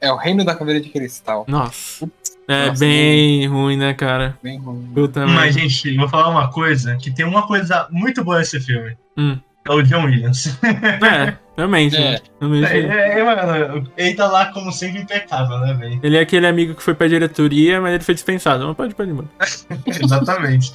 [0.00, 1.44] é o reino da caveira de cristal.
[1.46, 2.08] Nossa.
[2.46, 4.38] É Nossa, bem ruim, né, cara?
[4.42, 4.90] Bem ruim.
[4.94, 8.96] Puta Mas, gente, vou falar uma coisa, que tem uma coisa muito boa nesse filme.
[9.18, 9.38] Hum.
[9.68, 10.58] É o John Williams.
[11.00, 11.96] É, realmente.
[11.96, 12.12] É.
[12.12, 12.18] né?
[12.40, 12.72] Realmente.
[12.72, 16.00] É, é, mano, ele tá lá como sempre impecável, né, velho?
[16.02, 18.66] Ele é aquele amigo que foi pra diretoria, mas ele foi dispensado.
[18.66, 19.28] Mas pode, pode, mano.
[19.86, 20.72] Exatamente.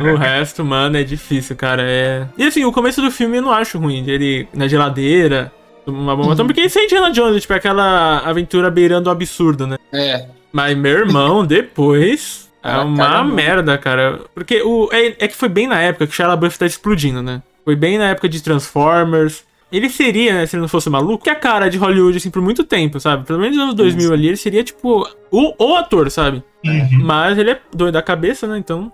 [0.00, 1.82] O resto, mano, é difícil, cara.
[1.84, 2.26] É.
[2.36, 4.04] E assim, o começo do filme eu não acho ruim.
[4.06, 5.52] Ele na geladeira,
[5.86, 6.32] uma bomba.
[6.32, 9.76] Então, porque isso é Indiana Jones, tipo, aquela aventura beirando o absurdo, né?
[9.92, 10.26] É.
[10.52, 12.48] Mas meu irmão, depois.
[12.62, 13.36] É uma muito.
[13.36, 14.20] merda, cara.
[14.34, 17.22] Porque o, é, é que foi bem na época que o Shia LaBeouf tá explodindo,
[17.22, 17.40] né?
[17.70, 19.44] Foi bem na época de Transformers.
[19.70, 22.42] Ele seria, né, se ele não fosse maluco, que a cara de Hollywood, assim, por
[22.42, 23.24] muito tempo, sabe?
[23.24, 26.42] Pelo menos nos anos 2000 ali, ele seria, tipo, o, o ator, sabe?
[26.66, 27.04] Uhum.
[27.04, 28.58] Mas ele é doido da cabeça, né?
[28.58, 28.90] Então.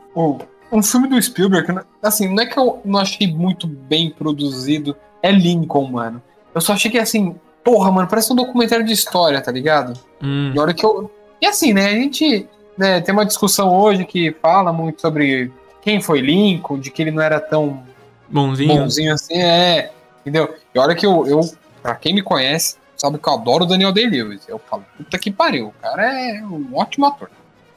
[0.71, 4.95] Um filme do Spielberg, né, assim, não é que eu não achei muito bem produzido.
[5.23, 6.23] É Lincoln, mano.
[6.55, 7.35] Eu só achei que, assim,
[7.65, 9.99] porra, mano, parece um documentário de história, tá ligado?
[10.23, 10.53] Hum.
[10.55, 11.11] E hora que eu.
[11.41, 15.99] E assim, né, a gente né, tem uma discussão hoje que fala muito sobre quem
[16.03, 17.83] foi Lincoln, de que ele não era tão
[18.29, 18.83] Bonzinho.
[18.83, 19.91] bonzinho assim, é.
[20.21, 20.55] Entendeu?
[20.75, 21.41] E olha que eu, eu
[21.83, 24.43] pra quem me conhece, sabe que eu adoro o Daniel Day-Lewis.
[24.49, 27.31] Eu falo, puta que pariu, o cara é um ótimo ator.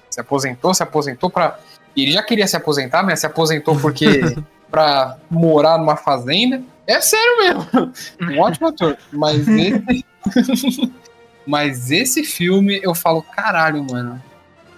[0.09, 1.59] Se aposentou, se aposentou pra.
[1.95, 4.21] Ele já queria se aposentar, mas se aposentou porque.
[4.69, 6.61] pra morar numa fazenda.
[6.85, 7.93] É sério mesmo.
[8.21, 8.97] Um ótimo ator.
[9.11, 10.05] Mas esse.
[11.45, 14.21] mas esse filme eu falo, caralho, mano.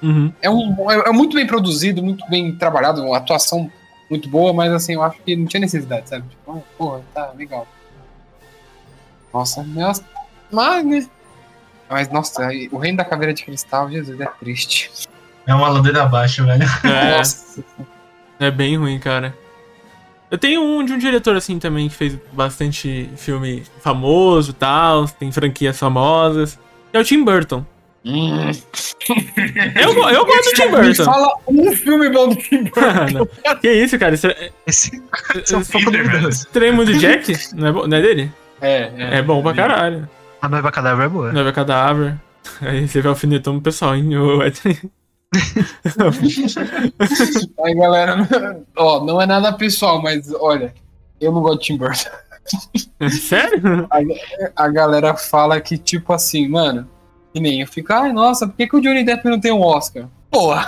[0.01, 0.33] Uhum.
[0.41, 3.71] É, um, é, é muito bem produzido, muito bem trabalhado, uma atuação
[4.11, 6.27] muito boa, mas assim, eu acho que não tinha necessidade, sabe?
[6.29, 7.65] Tipo, ah, porra, tá legal.
[9.33, 10.03] Nossa, nossa.
[10.51, 11.07] Mas, né?
[11.89, 14.91] Mas, nossa, o Reino da Caveira de Cristal, Jesus, é triste.
[15.47, 16.63] É uma ladeira abaixo, velho.
[16.83, 17.63] É, Nossa.
[18.39, 19.35] é bem ruim, cara.
[20.29, 25.07] Eu tenho um de um diretor assim também que fez bastante filme famoso e tal,
[25.07, 26.57] tem franquias famosas.
[26.91, 27.65] Que é o Tim Burton.
[28.03, 28.49] Hum.
[29.75, 31.03] Eu, eu gosto do Tim Me Burton.
[31.05, 33.27] fala um filme bom do Tim Burton.
[33.45, 33.55] Não.
[33.57, 34.15] que isso, cara?
[34.15, 36.47] Isso é, Esse é, é um pouco duvidoso.
[36.51, 37.31] Tremo de Jack?
[37.55, 38.31] Não é, bo- não é dele?
[38.59, 40.09] É, É bom pra caralho.
[40.41, 41.31] A noiva cadáver é boa.
[41.31, 42.15] Noiva cadáver.
[42.61, 44.09] Aí você vê alfinetão pro pessoal, hein?
[47.63, 48.27] Aí, galera,
[48.75, 50.73] ó, não é nada pessoal, mas olha,
[51.19, 52.09] eu não gosto de Tim Burton.
[53.09, 53.87] Sério?
[54.55, 56.87] A galera fala que, tipo assim, mano,
[57.33, 59.61] que nem eu fico, ai, nossa, por que, que o Johnny Depp não tem um
[59.61, 60.05] Oscar?
[60.29, 60.67] Porra!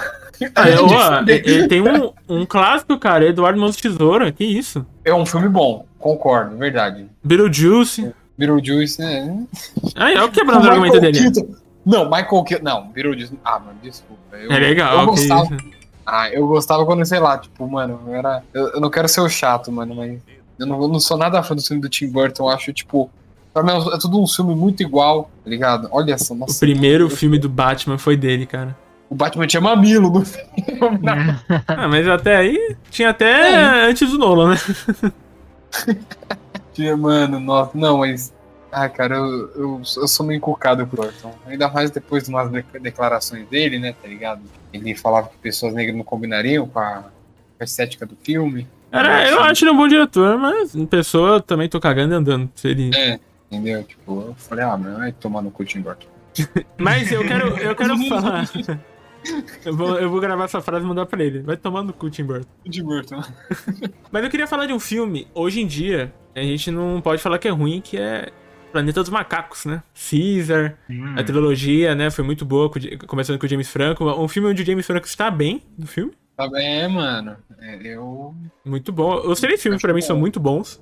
[0.55, 1.43] Ah, É eu- de ó, fuder.
[1.45, 4.31] ele tem um, um clássico, cara, Eduardo Mãos Tesoura.
[4.31, 4.85] Que isso?
[5.05, 7.05] É um filme bom, concordo, verdade.
[7.23, 8.13] Beetlejuice.
[8.37, 9.45] Beetlejuice, né?
[9.95, 11.17] Aí, olha o quebrando o argumento dele.
[11.19, 11.47] Keaton-
[11.85, 12.63] Não, Michael Keaton.
[12.63, 13.37] Não, Beetlejuice.
[13.45, 14.35] Ah, mano, desculpa.
[14.35, 15.47] Eu, É legal, Eu gostava,
[16.05, 18.43] ah, eu gostava quando, sei lá, tipo, mano, eu era.
[18.53, 20.19] Eu, eu não quero ser o chato, mano, mas.
[20.59, 22.43] Eu não, eu não sou nada fã do filme do Tim Burton.
[22.43, 23.09] Eu acho, tipo.
[23.53, 25.87] Pra mim é tudo um filme muito igual, tá ligado?
[25.91, 26.59] Olha só, O nossa.
[26.59, 28.75] primeiro filme do Batman foi dele, cara.
[29.09, 30.43] O Batman tinha mamilo no filme.
[31.67, 34.57] Ah, mas até aí tinha até antes do Nolan, né?
[36.73, 38.33] Tinha, Mano, nossa, não, mas.
[38.71, 41.31] Ah, cara, eu, eu, eu sou meio encucado com o Burton.
[41.45, 44.41] Ainda mais depois de umas de- declarações dele, né, tá ligado?
[44.73, 48.67] Ele falava que pessoas negras não combinariam com a, com a estética do filme.
[48.91, 52.49] Cara, eu acho ele um bom diretor, mas em pessoa também tô cagando e andando.
[52.55, 52.89] Se ele...
[52.95, 53.19] É,
[53.53, 53.83] entendeu?
[53.83, 56.07] Tipo, eu falei, ah, mano, vai tomar no cu Tim Burton.
[56.77, 58.49] Mas eu quero, eu quero falar.
[59.63, 61.39] Eu vou, eu vou gravar essa frase e mandar pra ele.
[61.41, 62.47] Vai tomando no cu, Tim Burton.
[62.69, 63.21] Tim Burton.
[64.11, 67.37] Mas eu queria falar de um filme, hoje em dia, a gente não pode falar
[67.39, 68.29] que é ruim, que é
[68.71, 69.83] Planeta dos Macacos, né?
[69.93, 71.13] Caesar, Hum.
[71.15, 72.09] a trilogia, né?
[72.09, 72.69] Foi muito boa,
[73.07, 74.03] começando com o James Franco.
[74.03, 76.11] Um filme onde o James Franco está bem no filme.
[76.35, 77.37] Tá bem, é, mano.
[77.61, 78.35] É, eu.
[78.65, 79.15] Muito bom.
[79.27, 80.81] Os três filmes pra mim são muito bons.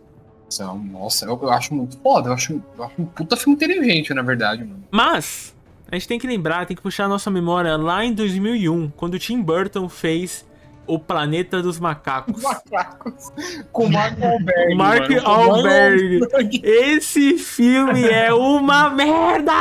[0.51, 2.29] São, nossa, eu, eu acho muito foda.
[2.29, 4.83] Eu acho, eu acho um puta filme inteligente, na verdade, mano.
[4.91, 5.55] Mas,
[5.89, 9.13] a gente tem que lembrar, tem que puxar a nossa memória lá em 2001, quando
[9.15, 10.45] o Tim Burton fez
[10.87, 12.41] O Planeta dos Macacos.
[12.41, 13.31] Macacos.
[13.71, 14.75] Com o Mark Wahlberg.
[14.75, 15.21] Mark mano.
[15.23, 16.61] Wahlberg.
[16.63, 19.53] Esse filme é uma merda!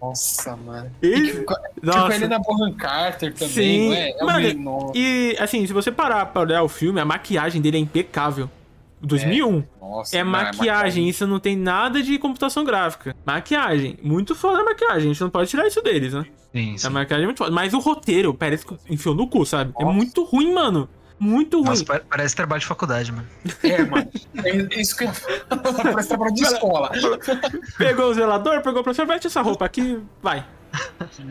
[0.00, 0.90] Nossa, mano.
[1.00, 2.14] Esse- Fica Nossa.
[2.16, 3.88] ele na Bonham Carter também, Sim.
[3.88, 4.10] não é?
[4.50, 4.92] É Mano.
[4.96, 8.50] E, assim, se você parar pra olhar o filme, a maquiagem dele é impecável.
[9.02, 9.64] 2001.
[9.80, 13.14] Nossa, É não, maquiagem, isso não tem nada de computação gráfica.
[13.24, 13.98] Maquiagem.
[14.02, 16.24] Muito foda a maquiagem, a gente não pode tirar isso deles, né?
[16.54, 16.86] Sim, sim.
[16.86, 17.50] A maquiagem é muito foda.
[17.50, 19.72] Mas o roteiro parece que enfiou no cu, sabe?
[19.78, 19.94] É Nossa.
[19.96, 20.88] muito ruim, mano.
[21.18, 21.66] Muito ruim.
[21.68, 23.26] Nossa, pa- parece trabalho de faculdade, mano.
[23.62, 24.08] É, mano.
[24.44, 25.10] É isso que eu.
[25.92, 26.90] Parece trabalho de escola.
[27.78, 30.44] Pegou o zelador, pegou o professor, veste essa roupa aqui, vai.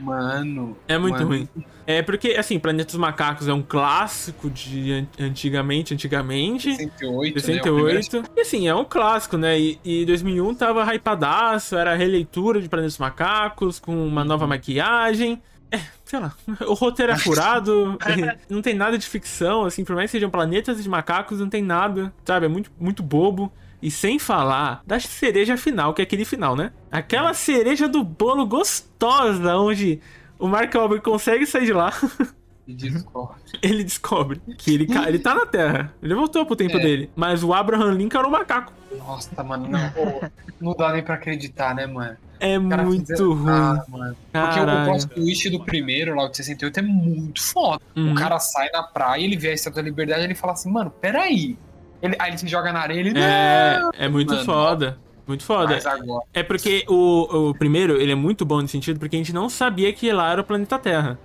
[0.02, 0.78] Mano.
[0.88, 1.28] É muito mano.
[1.28, 1.50] ruim.
[1.86, 6.76] É porque, assim, Planeta dos Macacos é um clássico de an- antigamente, antigamente.
[6.76, 7.38] 68, né?
[7.38, 8.32] O 68.
[8.36, 9.60] E assim, é um clássico, né?
[9.60, 14.46] E, e 2001 tava hypadaço, era a releitura de Planeta dos Macacos, com uma nova
[14.46, 15.42] maquiagem.
[15.72, 16.34] É, sei lá,
[16.68, 17.98] o roteiro é furado,
[18.50, 21.64] não tem nada de ficção, assim, por mais que sejam planetas de macacos, não tem
[21.64, 22.46] nada, sabe?
[22.46, 23.52] É muito, muito bobo.
[23.82, 26.72] E sem falar da cereja final, que é aquele final, né?
[26.92, 30.00] Aquela cereja do bolo gostosa, onde
[30.38, 31.92] o Mark Wahlberg consegue sair de lá.
[32.68, 33.36] Discord.
[33.62, 35.94] ele descobre que ele, ele tá na Terra.
[36.02, 36.80] Ele voltou pro tempo É.
[36.80, 37.10] dele.
[37.16, 38.72] Mas o Abraham Lincoln era um macaco.
[38.98, 40.30] Nossa, mano, não,
[40.62, 42.16] não dá nem pra acreditar, né, mano?
[42.40, 43.50] É muito fizeram- ruim.
[43.52, 44.16] Ah, mano.
[44.32, 44.86] Porque o Caralho.
[44.90, 47.82] plot twist do primeiro, lá o de 68, é muito foda.
[47.96, 48.14] Uhum.
[48.14, 50.72] O cara sai na praia, ele vê a Estátua da Liberdade e ele fala assim,
[50.72, 51.58] mano, peraí.
[52.02, 54.46] Ele, aí ele se joga na areia e ele, É, não, é muito mano.
[54.46, 54.98] foda.
[55.28, 55.74] Muito foda.
[55.76, 56.26] mas agora.
[56.34, 59.50] É porque o, o primeiro, ele é muito bom nesse sentido, porque a gente não
[59.50, 61.18] sabia que lá era o planeta Terra.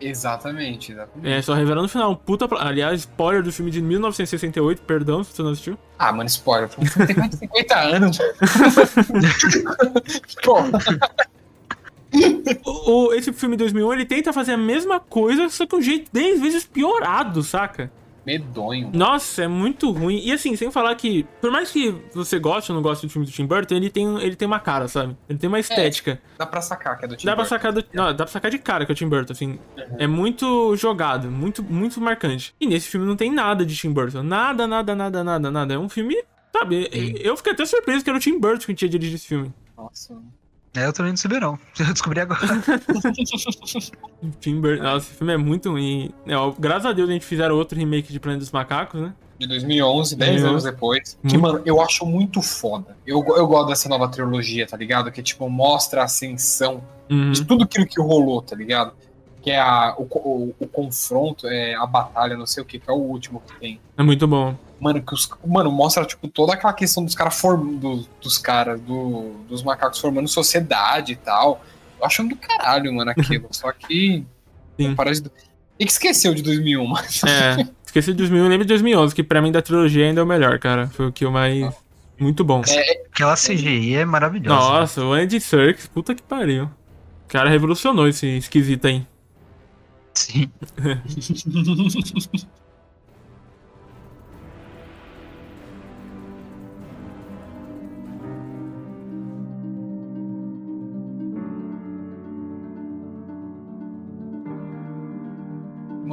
[0.00, 1.28] Exatamente, exatamente.
[1.30, 2.16] É, só revelando no final.
[2.16, 2.48] Puta.
[2.58, 5.76] Aliás, spoiler do filme de 1968, perdão se você não assistiu.
[5.98, 6.70] Ah, mano, spoiler.
[6.78, 8.18] O filme tem mais de 50 anos.
[12.64, 16.10] O, o- esse filme 2001, ele tenta fazer a mesma coisa, só que um jeito
[16.12, 17.90] 10 vezes piorado, saca?
[18.24, 18.90] Medonho.
[18.92, 20.20] Nossa, é muito ruim.
[20.24, 23.26] E assim, sem falar que, por mais que você goste ou não goste do filme
[23.26, 25.16] do Tim Burton, ele tem, ele tem uma cara, sabe?
[25.28, 26.20] Ele tem uma estética.
[26.38, 27.48] Dá pra sacar que é do Tim Dá pra Burton.
[27.56, 29.58] sacar do, não, dá pra sacar de cara que é o Tim Burton, assim.
[29.98, 32.54] É muito jogado, muito, muito marcante.
[32.60, 34.22] E nesse filme não tem nada de Tim Burton.
[34.22, 35.74] Nada, nada, nada, nada, nada.
[35.74, 36.16] É um filme,
[36.52, 36.88] sabe?
[37.22, 39.52] Eu fiquei até surpreso que era o Tim Burton que tinha dirigido esse filme.
[39.76, 40.16] Nossa.
[40.74, 41.58] É, eu também não sabia não.
[41.78, 42.40] Eu descobri agora.
[44.40, 44.82] Tim Burton.
[44.82, 46.10] Nossa, esse filme é muito ruim.
[46.26, 49.12] É, ó, graças a Deus a gente fizeram outro remake de Planeta dos Macacos, né?
[49.38, 50.48] De 2011, 10 Uhum.
[50.50, 51.18] anos depois.
[51.26, 51.40] Que, Muito.
[51.40, 52.96] mano, eu acho muito foda.
[53.06, 55.10] Eu, eu gosto dessa nova trilogia, tá ligado?
[55.10, 57.32] Que, tipo, mostra a ascensão Uhum.
[57.32, 58.92] de tudo aquilo que rolou, tá ligado?
[59.42, 62.88] Que é a, o, o, o confronto, é a batalha, não sei o que, que
[62.88, 63.80] é o último que tem.
[63.96, 64.54] É muito bom.
[64.80, 69.32] Mano, que os, mano, mostra, tipo, toda aquela questão dos caras formando, dos caras, do,
[69.46, 71.62] dos macacos formando sociedade e tal.
[71.98, 73.46] Eu acho do caralho, mano, aquilo.
[73.52, 74.24] Só que.
[74.78, 74.94] Sim.
[74.94, 75.22] Parece.
[75.78, 77.22] E que esqueceu de 2001, mas.
[77.24, 80.26] É, esqueci de 2001, lembro de 2011, que pra mim da trilogia ainda é o
[80.26, 80.88] melhor, cara.
[80.88, 81.74] Foi o que eu mais...
[82.18, 82.62] Muito bom.
[83.10, 84.54] Aquela CGI é maravilhosa.
[84.54, 86.64] Nossa, o Andy Serkis, puta que pariu.
[86.64, 89.06] O cara revolucionou esse esquisito aí.
[90.12, 90.50] Sim.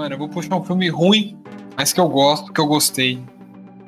[0.07, 1.37] Mano, eu vou puxar um filme ruim,
[1.75, 3.21] mas que eu gosto, que eu gostei.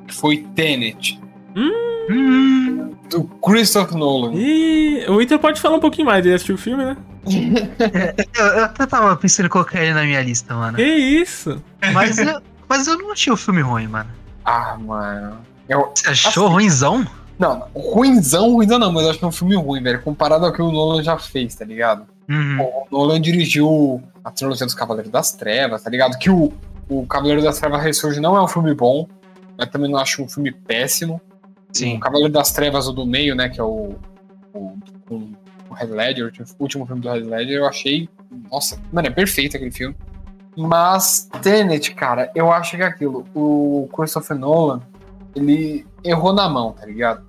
[0.05, 1.17] Que foi Tenet.
[1.55, 4.34] Hum, Do Christopher Nolan.
[4.34, 6.97] E o Ítalo pode falar um pouquinho mais, ele assistiu o filme, né?
[8.38, 10.75] eu, eu até tava pensando em colocar ele na minha lista, mano.
[10.75, 11.63] Que isso?
[11.93, 14.10] Mas eu, mas eu não achei o filme ruim, mano.
[14.43, 15.38] Ah, mano.
[15.69, 16.53] Eu, Você achou Assim.
[16.53, 17.08] ruimzão?
[17.38, 20.01] não, ruimzão, ruimzão não, mas eu acho que é um filme ruim, velho.
[20.01, 22.05] Comparado ao que o Nolan já fez, tá ligado?
[22.30, 22.62] Uhum.
[22.62, 26.18] O Nolan dirigiu a trilogia dos Cavaleiros das Trevas, tá ligado?
[26.18, 26.54] Que o,
[26.88, 29.08] o Cavaleiro das Trevas Ressurge não é um filme bom,
[29.58, 31.20] mas também não acho um filme péssimo.
[31.74, 31.98] Sim.
[31.98, 33.96] O Cavaleiro das Trevas, o do meio, né, que é o,
[34.54, 35.32] o, com
[35.70, 38.08] o Red Ledger, o último- o último filme do Red Ledger, eu achei,
[38.52, 39.96] nossa, mano, é perfeito aquele filme.
[40.58, 44.82] Mas Tenet, cara, eu acho que é aquilo, o Christopher Nolan,
[45.36, 47.24] ele errou na mão, tá ligado?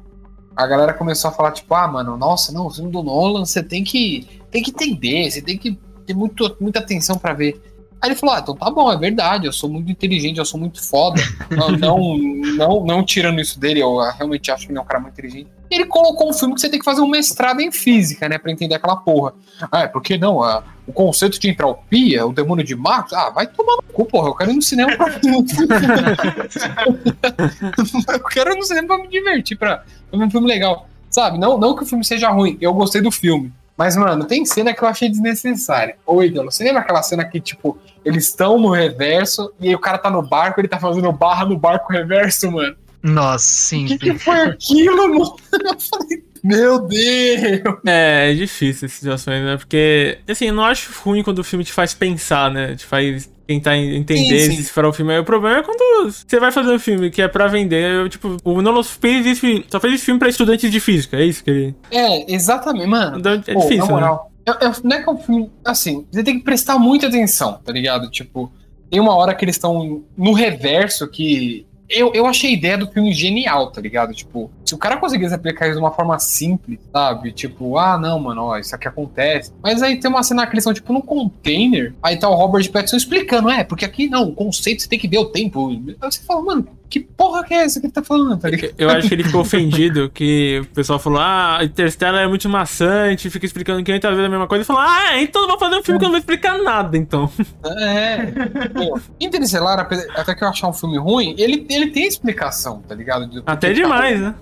[0.56, 3.62] A galera começou a falar, tipo, ah, mano, nossa, não, o filme do Nolan, você
[3.62, 7.60] tem que, tem que entender, você tem que ter muito, muita atenção pra ver.
[8.02, 10.58] Aí ele falou, ah, então tá bom, é verdade, eu sou muito inteligente, eu sou
[10.58, 11.20] muito foda.
[11.50, 12.18] não, não,
[12.56, 15.48] não, não tirando isso dele, eu realmente acho que ele é um cara muito inteligente.
[15.70, 18.50] Ele colocou um filme que você tem que fazer um mestrado em física, né, pra
[18.50, 19.34] entender aquela porra.
[19.70, 20.42] Ah, é porque não?
[20.42, 24.28] Ah, o conceito de entropia, o demônio de Marx, ah, vai tomar no cu, porra,
[24.28, 25.06] eu quero ir no cinema pra...
[28.14, 30.88] eu quero ir no cinema pra me divertir, pra, pra ver um filme legal.
[31.10, 33.52] Sabe, não, não que o filme seja ruim, eu gostei do filme.
[33.80, 35.96] Mas, mano, tem cena que eu achei desnecessária.
[36.04, 39.78] Ô, Idolo, você lembra aquela cena que, tipo, eles estão no reverso e aí o
[39.78, 42.76] cara tá no barco, ele tá fazendo barra no barco reverso, mano?
[43.02, 43.86] Nossa, sim.
[43.86, 45.34] O que, que foi aquilo, mano?
[45.50, 47.78] Eu falei, meu Deus!
[47.86, 49.56] É, é difícil essas situações, né?
[49.56, 52.76] Porque, assim, eu não acho ruim quando o filme te faz pensar, né?
[52.76, 54.56] Te faz tentar en- entender, Sim, sim.
[54.58, 55.12] decifrar o filme.
[55.12, 57.90] Aí o problema é quando você vai fazer um filme que é pra vender.
[57.90, 61.24] eu, tipo, o Nolan fez esse, só fez esse filme pra estudantes de física, é
[61.24, 61.74] isso que ele.
[61.90, 63.18] É, exatamente, mano.
[63.18, 63.90] Então, é Pô, difícil, na né?
[63.92, 65.50] moral, é- é- não é que é um filme.
[65.64, 68.08] Assim, você tem que prestar muita atenção, tá ligado?
[68.10, 68.52] Tipo,
[68.88, 71.66] tem uma hora que eles estão no reverso que.
[71.88, 74.14] Eu, eu achei a ideia do filme genial, tá ligado?
[74.14, 77.32] Tipo, se o cara conseguisse aplicar isso de uma forma simples, sabe?
[77.32, 79.52] Tipo, ah, não, mano, ó, isso aqui acontece.
[79.62, 82.70] Mas aí tem uma cena que eles estão, tipo, num container, aí tá o Robert
[82.70, 85.70] Pattinson explicando, é, porque aqui, não, o conceito você tem que ver o tempo.
[85.70, 88.74] Aí você fala, mano, que porra que é essa que ele tá falando, tá ligado?
[88.78, 93.28] Eu acho que ele ficou ofendido, que o pessoal falou, ah, Interstellar é muito maçante,
[93.30, 95.82] fica explicando 500 vezes a mesma coisa, e falou, ah, então eu vou fazer um
[95.82, 97.30] filme que eu não vou explicar nada, então.
[97.64, 98.26] É.
[98.74, 102.94] Pô, Interestelar, apesar- até que eu achar um filme ruim, ele, ele tem explicação, tá
[102.94, 103.26] ligado?
[103.26, 104.28] Do Até tá demais, ruim.
[104.28, 104.34] né?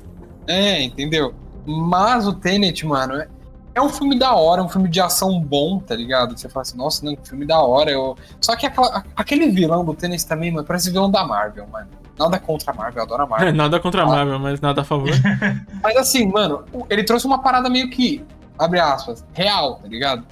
[0.48, 1.34] É, entendeu?
[1.66, 3.28] Mas o Tenet, mano, é,
[3.74, 6.36] é um filme da hora, um filme de ação bom, tá ligado?
[6.36, 7.90] Você fala assim, nossa, não, que filme da hora.
[7.90, 8.16] Eu...
[8.40, 11.86] Só que aquela- aquele vilão do Tenet também, mano, parece vilão da Marvel, mano.
[12.18, 13.52] Nada contra a Marvel, eu adoro a Marvel.
[13.54, 15.10] Nada contra a Marvel, mas nada a favor.
[15.82, 18.24] Mas assim, mano, o- ele trouxe uma parada meio que,
[18.58, 20.24] abre aspas, real, tá ligado?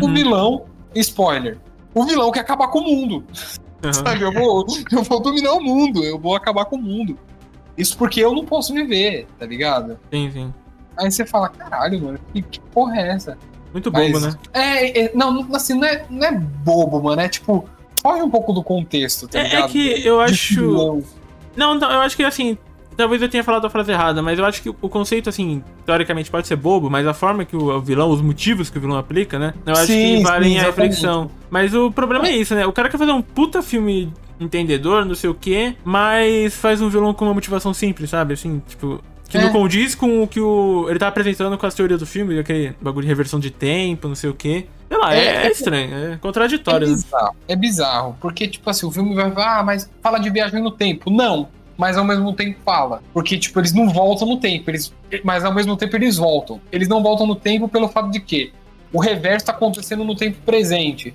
[0.00, 1.58] O Uhum, vilão, spoiler,
[1.94, 3.24] o vilão quer acabar com o mundo.
[3.82, 3.92] uhum.
[3.92, 7.18] Sabe, eu vou, eu vou dominar o mundo, eu vou acabar com o mundo.
[7.76, 9.98] Isso porque eu não posso viver, tá ligado?
[10.10, 10.54] Sim, sim.
[10.96, 13.38] Aí você fala, caralho, mano, que, que porra é essa?
[13.72, 14.34] Muito Mas- bobo, né?
[14.52, 17.66] É, é, não, assim, não é, não é bobo, mano, é tipo,
[18.02, 19.70] foge um pouco do contexto, tá É, é ligado?
[19.70, 21.02] que eu acho.
[21.56, 22.58] Não, não, eu acho que assim.
[22.96, 26.30] Talvez eu tenha falado a frase errada, mas eu acho que o conceito, assim, teoricamente
[26.30, 29.38] pode ser bobo, mas a forma que o vilão, os motivos que o vilão aplica,
[29.38, 29.54] né?
[29.66, 31.30] Eu acho Sim, que valem sim, a reflexão.
[31.50, 32.66] Mas o problema é isso, né?
[32.66, 36.88] O cara quer fazer um puta filme entendedor, não sei o quê, mas faz um
[36.88, 38.34] vilão com uma motivação simples, sabe?
[38.34, 39.00] Assim, tipo.
[39.28, 39.44] Que É.
[39.44, 42.74] não condiz com o que o, ele tá apresentando com as teorias do filme, aquele
[42.82, 44.66] bagulho de reversão de tempo, não sei o quê.
[44.90, 46.92] Sei lá, é, É, é é- estranho, é É contraditório, né?
[46.92, 50.62] bizarro, é bizarro, porque, tipo assim, o filme vai falar, ah, mas fala de viagem
[50.62, 51.08] no tempo.
[51.10, 51.48] Não,
[51.82, 53.02] mas ao mesmo tempo fala.
[53.12, 56.60] Porque, tipo, eles não voltam no tempo, eles, mas ao mesmo tempo eles voltam.
[56.70, 58.52] Eles não voltam no tempo pelo fato de que
[58.92, 61.12] o reverso tá acontecendo no tempo presente.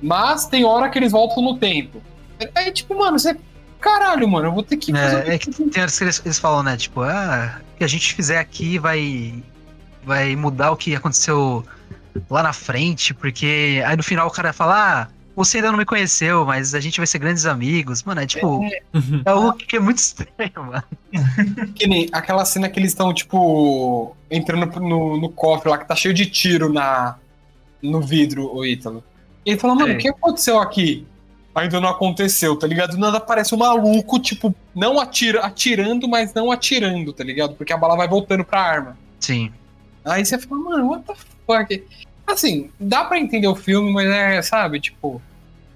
[0.00, 2.00] Mas tem hora que eles voltam no tempo.
[2.40, 3.36] É, é tipo, mano, você.
[3.78, 5.28] Caralho, mano, eu vou ter que fazer.
[5.28, 6.74] É, é que tem horas que eles, eles falam, né?
[6.78, 9.44] Tipo, ah, o que a gente fizer aqui vai,
[10.04, 11.62] vai mudar o que aconteceu
[12.30, 15.84] lá na frente, porque aí no final o cara fala, ah, você ainda não me
[15.84, 18.02] conheceu, mas a gente vai ser grandes amigos.
[18.02, 18.60] Mano, é tipo,
[19.24, 20.82] é algo que é muito estranho, mano.
[21.74, 25.94] Que nem aquela cena que eles estão, tipo, entrando no, no cofre lá, que tá
[25.94, 27.16] cheio de tiro na,
[27.82, 29.02] no vidro, o Ítalo.
[29.46, 29.94] E ele fala, mano, É.
[29.94, 31.06] o que aconteceu aqui?
[31.54, 32.90] Ainda não aconteceu, tá ligado?
[32.92, 37.54] Do nada aparece um maluco, tipo, não atira, atirando, mas não atirando, tá ligado?
[37.54, 38.98] Porque a bala vai voltando pra arma.
[39.18, 39.50] Sim.
[40.04, 41.14] Aí você fala, mano, what the
[41.46, 41.84] fuck?
[42.28, 45.20] Assim, dá pra entender o filme, mas é, sabe, tipo,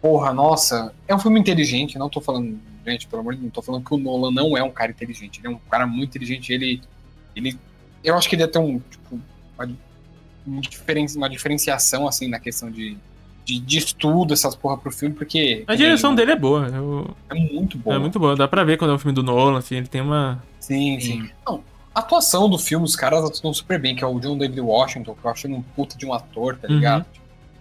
[0.03, 3.51] porra, nossa, é um filme inteligente, não tô falando, gente, pelo amor de Deus, não
[3.53, 6.11] tô falando que o Nolan não é um cara inteligente, ele é um cara muito
[6.11, 6.83] inteligente, ele,
[7.35, 7.59] ele,
[8.05, 9.19] eu acho que ele ia ter um, tipo,
[9.59, 9.67] uma,
[10.47, 10.61] um
[11.17, 12.97] uma diferenciação, assim, na questão de,
[13.45, 15.65] de, de estudo, essas porra pro filme, porque...
[15.67, 17.97] A direção dele é boa, eu- é muito boa.
[17.97, 20.01] é muito boa, dá pra ver quando é um filme do Nolan, assim, ele tem
[20.01, 20.43] uma.
[20.61, 21.31] Sim, sim.
[21.47, 21.63] Não,
[21.95, 25.15] a atuação do filme, os caras atuam super bem, que é o John David Washington,
[25.15, 26.75] que eu acho ele um puta de um ator, tá Uhum.
[26.77, 27.05] ligado?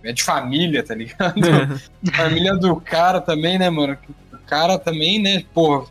[0.04, 1.36] É de família, tá ligado?
[2.16, 3.98] família do cara também, né, mano?
[4.34, 5.86] O cara também, né, porra.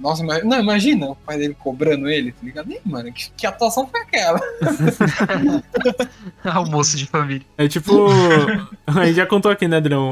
[0.00, 2.70] Nossa, mas, não, imagina o pai dele cobrando ele, tá ligado?
[2.70, 4.40] Ih, mano, que, que atuação foi aquela?
[6.44, 7.42] Almoço de família.
[7.56, 8.08] É tipo.
[8.86, 10.02] Aí já contou aqui, né, Drão?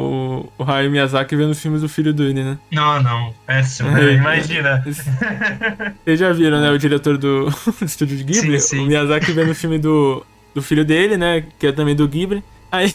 [0.58, 2.58] O, o Hayao Miyazaki vendo os filmes do filho do Ine, né?
[2.70, 3.34] Não, não.
[3.46, 3.92] Péssimo, É.
[3.92, 4.12] né?
[4.14, 4.84] Imagina.
[6.04, 6.70] Vocês já viram, né?
[6.70, 7.48] O diretor do
[7.82, 8.60] estúdio de Ghibli?
[8.60, 8.78] Sim, sim.
[8.80, 11.44] O Miyazaki vendo o filme do, do filho dele, né?
[11.58, 12.42] Que é também do Ghibli.
[12.70, 12.94] Aí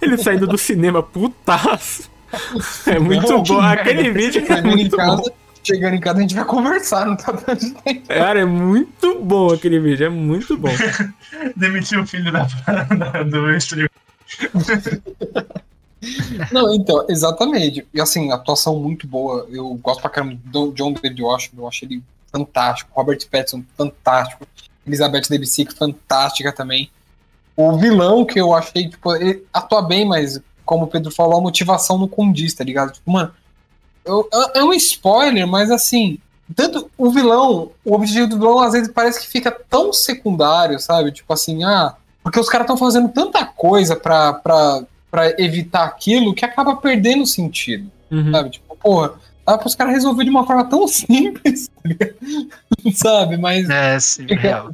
[0.00, 2.08] ele saindo do cinema, putaço.
[2.86, 3.60] É muito Não, bom.
[3.60, 5.16] Aquele vídeo é muito bom.
[5.16, 5.32] casa,
[5.68, 8.08] chegando em casa a gente vai conversar, não tá dando tempo.
[8.08, 10.70] Cara, é muito bom aquele vídeo, é muito bom.
[11.56, 13.88] Demitiu o filho da, da- do estúdio.
[16.52, 17.86] Não, então, exatamente.
[17.92, 19.46] E assim, atuação muito boa.
[19.50, 22.02] Eu gosto pra caramba do John David Washington, eu acho ele
[22.32, 22.90] fantástico.
[22.94, 24.46] Robert Pattinson, fantástico.
[24.86, 26.88] Elizabeth Debicki, fantástica também.
[27.56, 31.42] O vilão que eu achei, tipo, ele atua bem, mas como o Pedro falou, a
[31.42, 32.92] motivação não condiz, tá ligado?
[32.92, 33.32] Tipo, mano,
[34.08, 36.18] eu- é um spoiler, mas assim,
[36.56, 41.12] tanto o vilão, o objetivo do vilão às vezes parece que fica tão secundário, sabe?
[41.12, 46.34] Tipo assim, ah, porque os caras estão fazendo tanta coisa pra, pra, pra evitar aquilo
[46.34, 48.32] que acaba perdendo o sentido, Uhum.
[48.32, 48.50] sabe?
[48.50, 49.12] Tipo, porra,
[49.46, 53.36] dá pros caras resolver de uma forma tão simples, tá sabe?
[53.36, 54.70] Mas É, sim, Fica- real.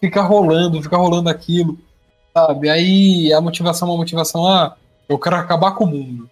[0.00, 1.78] fica rolando, fica rolando aquilo,
[2.34, 2.68] sabe?
[2.68, 4.74] Aí a motivação é uma motivação, ah,
[5.08, 6.30] eu quero acabar com o mundo.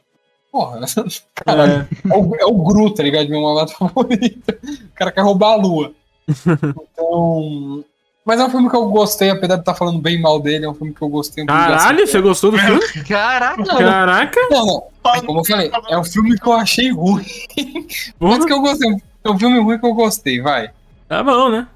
[0.55, 0.79] Porra,
[1.35, 3.29] caralho, é, o, é o Gru, tá ligado?
[3.29, 4.53] Meu malvado favorito.
[4.53, 5.93] O cara quer roubar a lua.
[6.29, 7.85] Então.
[8.25, 10.69] Mas é um filme que eu gostei, apesar de estar falando bem mal dele, é
[10.69, 11.43] um filme que eu gostei.
[11.43, 12.81] um Caralho, você gostou do filme?
[13.03, 13.65] Caraca!
[13.65, 14.41] Não, Caraca!
[14.49, 15.13] não, não.
[15.13, 17.27] É como eu falei, é um filme que eu achei ruim.
[18.17, 18.37] Porra.
[18.39, 18.97] Mas que eu gostei.
[19.25, 20.71] É um filme ruim que eu gostei, vai.
[21.09, 21.67] Tá bom, né?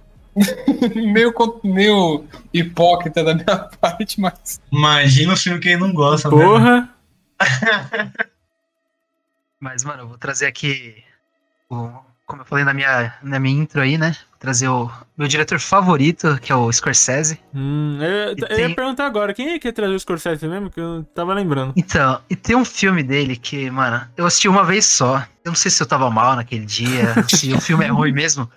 [0.95, 4.61] meio, meio hipócrita da minha parte, mas.
[4.71, 6.45] Imagina o filme que ele não gosta, né?
[6.45, 6.91] Porra!
[9.61, 11.03] Mas, mano, eu vou trazer aqui,
[11.69, 11.89] o,
[12.27, 14.15] como eu falei na minha, na minha intro aí, né?
[14.31, 17.41] Vou trazer o meu diretor favorito, que é o Scorsese.
[17.53, 20.71] Hum, eu, eu ia tem- perguntar agora, quem é que ia trazer o Scorsese mesmo?
[20.71, 21.73] Que eu tava lembrando.
[21.77, 25.19] Então, e tem um filme dele que, mano, eu assisti uma vez só.
[25.45, 28.49] Eu não sei se eu tava mal naquele dia, se o filme é ruim mesmo.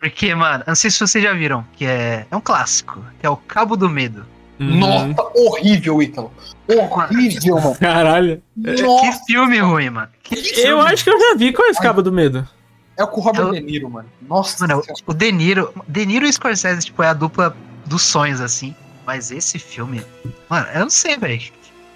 [0.00, 3.26] Porque, mano, eu não sei se vocês já viram, que é, é um clássico, que
[3.26, 4.26] é o Cabo do Medo.
[4.58, 4.78] Uhum.
[4.78, 6.32] Nossa, horrível, Ítalo.
[6.68, 7.76] Horrível, mano.
[7.76, 8.42] Caralho.
[8.62, 10.08] Que Nossa, filme ruim, mano.
[10.22, 11.52] Que Eu acho que eu já vi.
[11.52, 12.48] Qual é esse Cabo do Medo?
[12.96, 14.08] é com o Robert Eu- De Niro, mano.
[14.22, 18.40] Nossa, Mano, o De Niro, De Niro e Scorsese, tipo, é a dupla dos sonhos,
[18.40, 18.74] assim.
[19.04, 20.00] Mas esse filme,
[20.48, 21.42] mano, eu não sei, velho.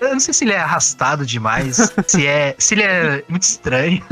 [0.00, 4.02] Eu não sei se ele é arrastado demais, se é, se ele é muito estranho.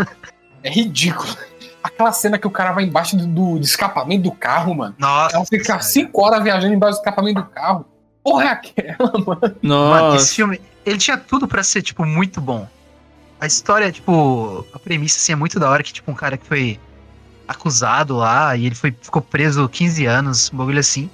[0.63, 1.37] é ridículo.
[1.83, 4.95] Aquela cena que o cara vai embaixo do, do- escapamento do carro, mano.
[4.99, 5.81] Nossa, Ela fica.
[5.81, 7.85] 5 horas viajando embaixo do escapamento do carro.
[8.27, 9.57] Porra, é aquela, mano.
[9.63, 10.35] Mano, esse Nossa.
[10.35, 12.69] filme, ele tinha tudo pra ser, tipo, muito bom.
[13.41, 16.45] A história, tipo, a premissa, assim, é muito da hora, que, tipo, um cara que
[16.45, 16.81] foi
[17.47, 21.09] acusado lá e ele foi, ficou preso 15 anos, um bagulho assim.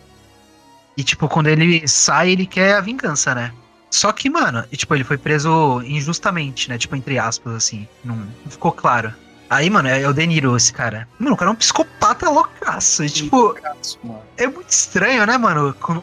[0.97, 3.53] E, tipo, quando ele sai, ele quer a vingança, né?
[3.91, 6.79] Só que, mano, e, tipo, ele foi preso injustamente, né?
[6.79, 7.87] Tipo, entre aspas, assim.
[8.03, 9.13] Não, não ficou claro.
[9.51, 11.07] Aí, mano, é o De Niro, esse cara.
[11.19, 13.05] Mano, o cara é um psicopata loucaço.
[13.05, 13.55] E, tipo,
[14.03, 14.23] Mano.
[14.39, 15.75] é muito estranho, né, mano?
[15.79, 16.03] Como-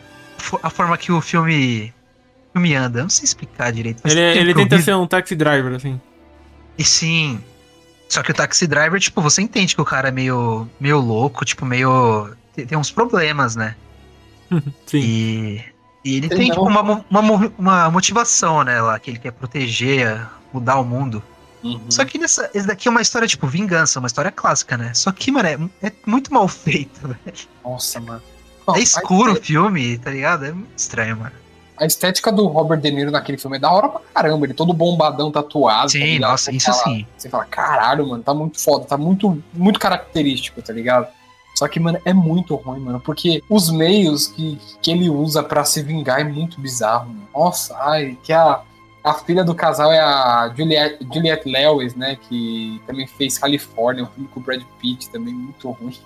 [0.63, 1.93] A forma que o filme,
[2.49, 2.99] o filme anda.
[2.99, 4.01] Eu não sei explicar direito.
[4.05, 4.83] Ele, tempo ele tenta vi.
[4.83, 5.99] ser um taxi driver, assim.
[6.77, 7.41] E sim.
[8.07, 11.45] Só que o taxi driver, tipo, você entende que o cara é meio, meio louco,
[11.45, 12.31] tipo, meio.
[12.55, 13.75] Tem, tem uns problemas, né?
[14.87, 14.97] Sim.
[14.99, 15.63] E,
[16.03, 19.11] e ele Ele tem, não- tipo, uma, mo- uma, mo- uma motivação, né, lá, que
[19.11, 21.21] ele quer proteger, mudar o mundo.
[21.63, 21.79] Uhum.
[21.89, 24.91] Só que nessa, esse daqui é uma história, tipo, vingança, uma história clássica, né?
[24.95, 27.19] Só que, mano, é, é muito mal feito, velho.
[27.63, 28.23] Nossa, mano.
[28.75, 30.45] É escuro o filme, tá ligado?
[30.45, 31.31] É muito estranho, mano.
[31.77, 34.45] a estética do Robert De Niro naquele filme é da hora pra caramba.
[34.45, 35.83] Ele todo bombadão, tatuado.
[35.83, 36.31] tá Sim, ligado?
[36.31, 37.07] nossa, Você isso fala- sim.
[37.17, 41.07] Você fala, caralho, mano, tá muito foda, tá muito, muito característico, tá ligado?
[41.55, 45.63] Só que, mano, é muito ruim, mano, porque os meios que, que ele usa pra
[45.65, 47.27] se vingar é muito bizarro, mano.
[47.33, 48.61] Nossa, ai, que a,
[49.03, 54.07] a filha do casal é a Juliette, Juliette Lewis, né, que também fez Califórnia, um
[54.07, 55.97] filme com o Brad Pitt, também muito ruim.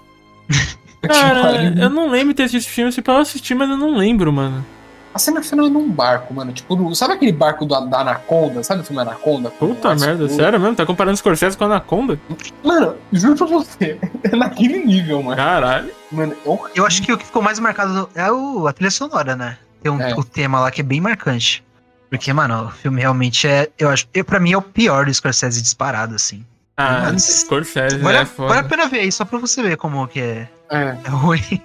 [1.07, 2.91] Cara, eu não lembro de ter assistido esse filme.
[2.91, 4.65] Se pra eu assistir, mas eu não lembro, mano.
[5.13, 8.63] A cena final é num barco, mano, tipo, sabe aquele barco do, da Anaconda?
[8.63, 9.51] Sabe o filme Anaconda?
[9.51, 10.75] Puta merda, as- sério mesmo?
[10.75, 12.19] Tá comparando Scorsese com Anaconda?
[12.63, 15.37] Mano, juro pra você, é naquele nível, mano.
[15.37, 15.91] Caralho.
[16.11, 16.71] Mano, é horrível.
[16.73, 19.57] Eu acho que o que ficou mais marcado é o, a trilha sonora, né?
[19.83, 20.15] Tem um, É.
[20.15, 21.63] o tema lá que é bem marcante.
[22.09, 23.69] Porque, mano, o filme realmente é.
[23.77, 24.07] Eu acho.
[24.15, 26.43] Eu, pra mim é o pior do Scorsese disparado, assim.
[26.75, 28.49] Ah, Mas- Scorsese, Vale, é a- foda.
[28.49, 30.97] vale a pena ver aí, só pra você ver como que é, É.
[31.05, 31.61] é ruim.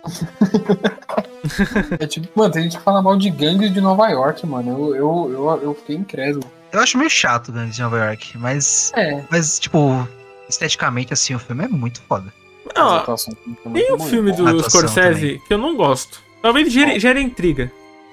[1.98, 4.70] É tipo, mano, tem gente que fala mal de gangues de Nova York, mano.
[4.70, 6.44] Eu, eu, eu, eu fiquei incrédulo.
[6.72, 8.92] Eu acho meio chato Gangs de Nova York, mas.
[8.94, 9.22] É.
[9.30, 10.06] Mas, tipo,
[10.48, 12.32] esteticamente, assim, o filme é muito foda.
[12.76, 16.20] Não, muito tem um filme A do Scorsese que eu não gosto.
[16.42, 17.72] Talvez gere, gere intriga.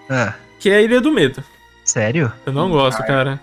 [0.09, 1.43] Ah, Que é a Ilha do Medo.
[1.83, 2.31] sério?
[2.45, 3.39] Eu não Hum, gosto, cara.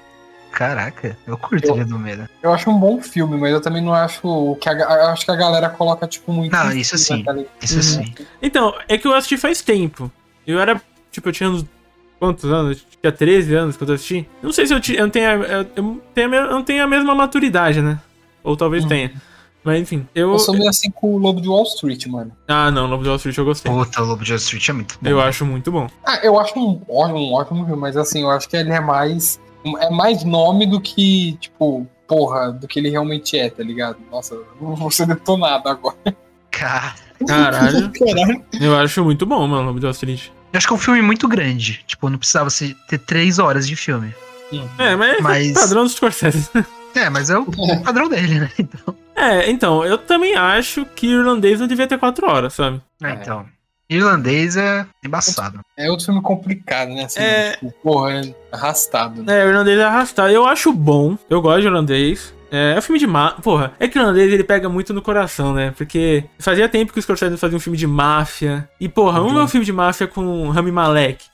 [0.53, 0.75] Cara.
[0.77, 2.29] Caraca, eu curto Eu- Ilha do Medo.
[2.43, 5.37] Eu acho um bom filme, mas eu também não acho que a, acho que a
[5.37, 6.53] galera coloca, tipo, muito.
[6.53, 7.23] Não, isso sim.
[7.25, 7.35] tá?
[7.63, 7.83] Isso Uhum.
[7.83, 8.15] sim.
[8.41, 10.11] Então, é que eu assisti faz tempo.
[10.47, 10.81] Eu era,
[11.11, 11.65] tipo, eu tinha uns.
[12.19, 12.79] Quantos anos?
[12.79, 14.29] Eu tinha 13 anos quando eu assisti.
[14.41, 15.29] Não sei se eu, ti- eu não tenho.
[15.29, 17.99] a- Eu, eu tenho eu não tenho a mesma maturidade, né?
[18.45, 18.89] Ou talvez Uhum.
[18.89, 19.13] tenha.
[19.65, 20.31] Mas enfim, eu.
[20.33, 22.33] Eu sou meio assim com o Lobo de Wall Street, mano.
[22.49, 23.71] Ah, não, Lobo de Wall Street eu gostei.
[23.73, 25.09] Puta, o Lobo de Wall Street é muito bom.
[25.11, 25.89] Eu acho muito bom.
[26.05, 28.81] Ah, eu acho um ótimo, um ótimo filme, mas assim, eu acho que ele é
[28.81, 29.41] mais.
[29.79, 33.97] É mais nome do que, tipo, porra, do que ele realmente é, tá ligado?
[34.11, 35.97] Nossa, eu vou ser detonado agora.
[36.51, 36.95] Cara,
[37.27, 37.91] Caralho.
[37.93, 38.45] Caralho.
[38.61, 40.27] Eu acho muito bom, mano, Lobo de Wall Street.
[40.53, 41.83] eu acho que é um filme muito grande.
[41.87, 44.15] Tipo, não precisava se- ter três horas de filme.
[44.79, 46.51] É, mas, Mas- é padrão dos Scorsese.
[46.95, 47.47] É, mas é o
[47.83, 48.51] padrão dele, né?
[48.59, 48.95] Então.
[49.17, 52.83] É, então, eu também acho que irlandês não devia ter 4 horas, sabe?
[53.03, 53.47] É, então.
[53.97, 55.61] Irlandês é embaçado.
[55.77, 57.05] É outro filme complicado, né?
[57.05, 57.53] Assim, É.
[57.53, 59.23] tipo, porra, é arrastado.
[59.23, 59.41] Né?
[59.41, 60.31] É, o irlandês é arrastado.
[60.33, 61.17] Eu acho bom.
[61.29, 62.35] Eu gosto de irlandês.
[62.51, 63.41] É, é um filme de máfia.
[63.43, 65.73] Porra, é que o irlandês ele pega muito no coração, né?
[65.77, 68.69] Porque fazia tempo que os Scorsese fazia um filme de máfia.
[68.79, 71.25] E, porra, um é um filme de máfia com Rami Malek.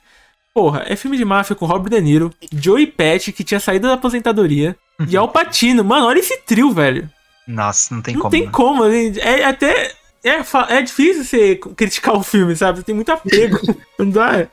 [0.54, 3.94] Porra, é filme de máfia com Robert De Niro, Joey Patch, que tinha saído da
[3.94, 4.76] aposentadoria,
[5.08, 5.84] e Al Pacino.
[5.84, 7.08] Mano, olha esse trio, velho.
[7.46, 8.30] Nossa, não tem Não como.
[8.30, 8.50] tem né?
[8.52, 8.84] como.
[8.84, 9.92] É até.
[10.28, 12.82] É, é difícil você criticar o filme, sabe?
[12.82, 13.58] Tem muito apego.
[13.98, 14.48] Não dá.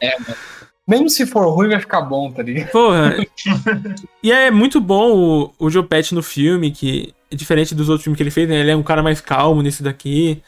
[0.88, 2.70] Mesmo se for ruim, vai ficar bom, tá ligado?
[2.70, 3.16] Porra.
[4.22, 8.04] e é muito bom o, o Joe Pesci no filme, que é diferente dos outros
[8.04, 8.60] filmes que ele fez, né?
[8.60, 10.42] Ele é um cara mais calmo nesse daqui.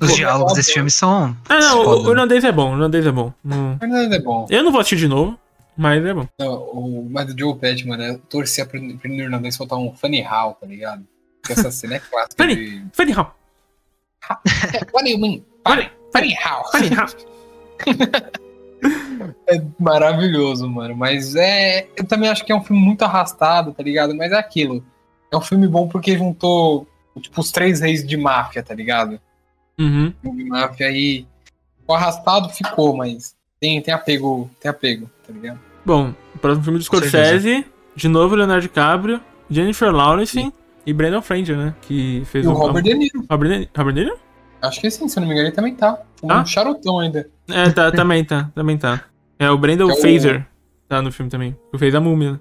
[0.00, 1.36] Os Pô, diálogos é desse filme são.
[1.48, 2.08] Ah, não, o, foda.
[2.08, 3.32] o irlandês é bom, o irlandês é bom.
[3.42, 4.46] Não- Mas é bom.
[4.50, 5.38] Eu não vou assistir de novo,
[5.76, 6.26] mas é bom.
[6.38, 10.22] Não, o, mas o Joe Pet, mano, eu torcia pro, pro irlandês soltar um funny
[10.22, 11.04] how, tá ligado?
[11.40, 12.54] Porque essa cena é clássica Funny.
[12.54, 12.84] de...
[12.92, 13.12] Funny
[14.28, 14.38] how?
[14.92, 15.44] What do you mean?
[15.66, 16.64] Funny, Funny how?
[16.70, 17.06] funny how?
[19.46, 20.96] É maravilhoso, mano.
[20.96, 21.86] Mas é.
[21.96, 24.14] Eu também acho que é um filme muito arrastado, tá ligado?
[24.14, 24.84] Mas é aquilo.
[25.30, 26.86] É um filme bom porque juntou,
[27.20, 29.20] tipo, os três reis de máfia, tá ligado?
[29.78, 30.12] Uhum.
[30.20, 31.26] Filme de máfia aí.
[31.86, 35.60] O arrastado ficou, mas tem, tem apego, tem apego, tá ligado?
[35.84, 37.64] Bom, o próximo filme do Scorsese,
[37.94, 40.52] de novo Leonardo DiCaprio, Jennifer Lawrence
[40.86, 41.74] e Brandon Fraser, né?
[41.82, 43.24] Que fez E o Robert De Niro.
[43.30, 44.16] Robert De, Robert De Niro?
[44.60, 45.98] Acho que sim, se eu não me engano, ele também tá.
[46.22, 46.44] Um Ah?
[46.44, 47.28] charutão ainda.
[47.48, 49.02] É, tá, também tá, também tá.
[49.38, 50.46] É o Brandon É o- Fraser,
[50.88, 51.56] tá no filme também.
[51.72, 52.32] Que fez a múmia.
[52.32, 52.40] né?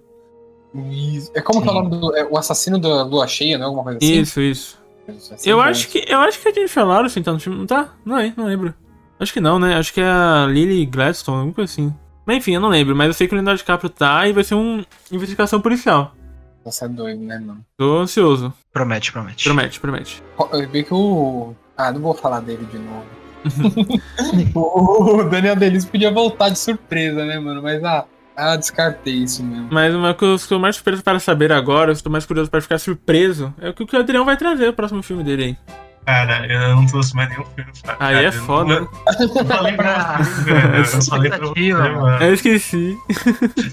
[0.92, 1.32] Isso.
[1.34, 2.16] É como que é o nome do.
[2.16, 3.66] É o assassino da lua cheia, né?
[3.66, 4.20] Alguma coisa assim?
[4.22, 4.82] Isso, isso.
[5.10, 5.64] Assim, Eu bom.
[5.64, 7.90] acho que eu acho que a Jennifer Lawrence tá no filme, não tá?
[8.06, 8.74] Não é, não lembro.
[9.20, 9.76] Acho que não, né?
[9.76, 11.94] Acho que é a Lily Gladstone, alguma coisa assim.
[12.26, 14.44] Mas enfim, eu não lembro, mas eu sei que o Leonardo DiCaprio tá e vai
[14.44, 16.16] ser uma investigação policial.
[16.64, 17.66] Você é doido, né, mano?
[17.78, 18.54] Tô ansioso.
[18.72, 19.44] Promete, promete.
[19.44, 20.24] Promete, promete.
[20.54, 21.56] Eu vi que o.
[21.76, 23.06] Ah, não vou falar dele de novo.
[24.54, 27.62] o Daniel Delis podia voltar de surpresa, né, mano?
[27.64, 28.06] Mas ah,
[28.36, 29.70] ah descartei isso mesmo.
[29.72, 32.52] Mas uma coisa que eu estou mais surpreso para saber agora, eu estou mais curioso
[32.52, 35.58] para ficar surpreso, é o que o Adriano vai trazer o próximo filme dele aí.
[36.06, 37.72] Cara, eu não trouxe mais nenhum filme.
[37.84, 38.80] pra- Aí cara, é eu foda.
[38.82, 38.90] Não,
[39.20, 40.52] eu falei pra você.
[40.52, 40.56] Eu
[40.86, 42.24] falei pra você, Expectativa, mano.
[42.24, 42.98] Eu esqueci.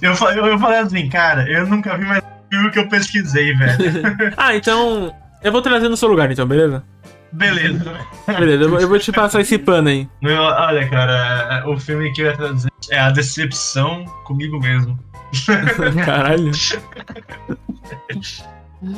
[0.03, 3.79] Eu falei, eu falei assim, cara, eu nunca vi mais filme que eu pesquisei, velho.
[4.37, 5.15] Ah, então.
[5.43, 6.83] Eu vou trazer no seu lugar, então, beleza?
[7.31, 7.95] Beleza.
[8.27, 10.09] Beleza, eu vou, te passar esse pano aí.
[10.21, 14.99] Meu, olha, cara, o filme que eu ia trazer é A Decepção comigo mesmo.
[16.05, 16.51] Caralho.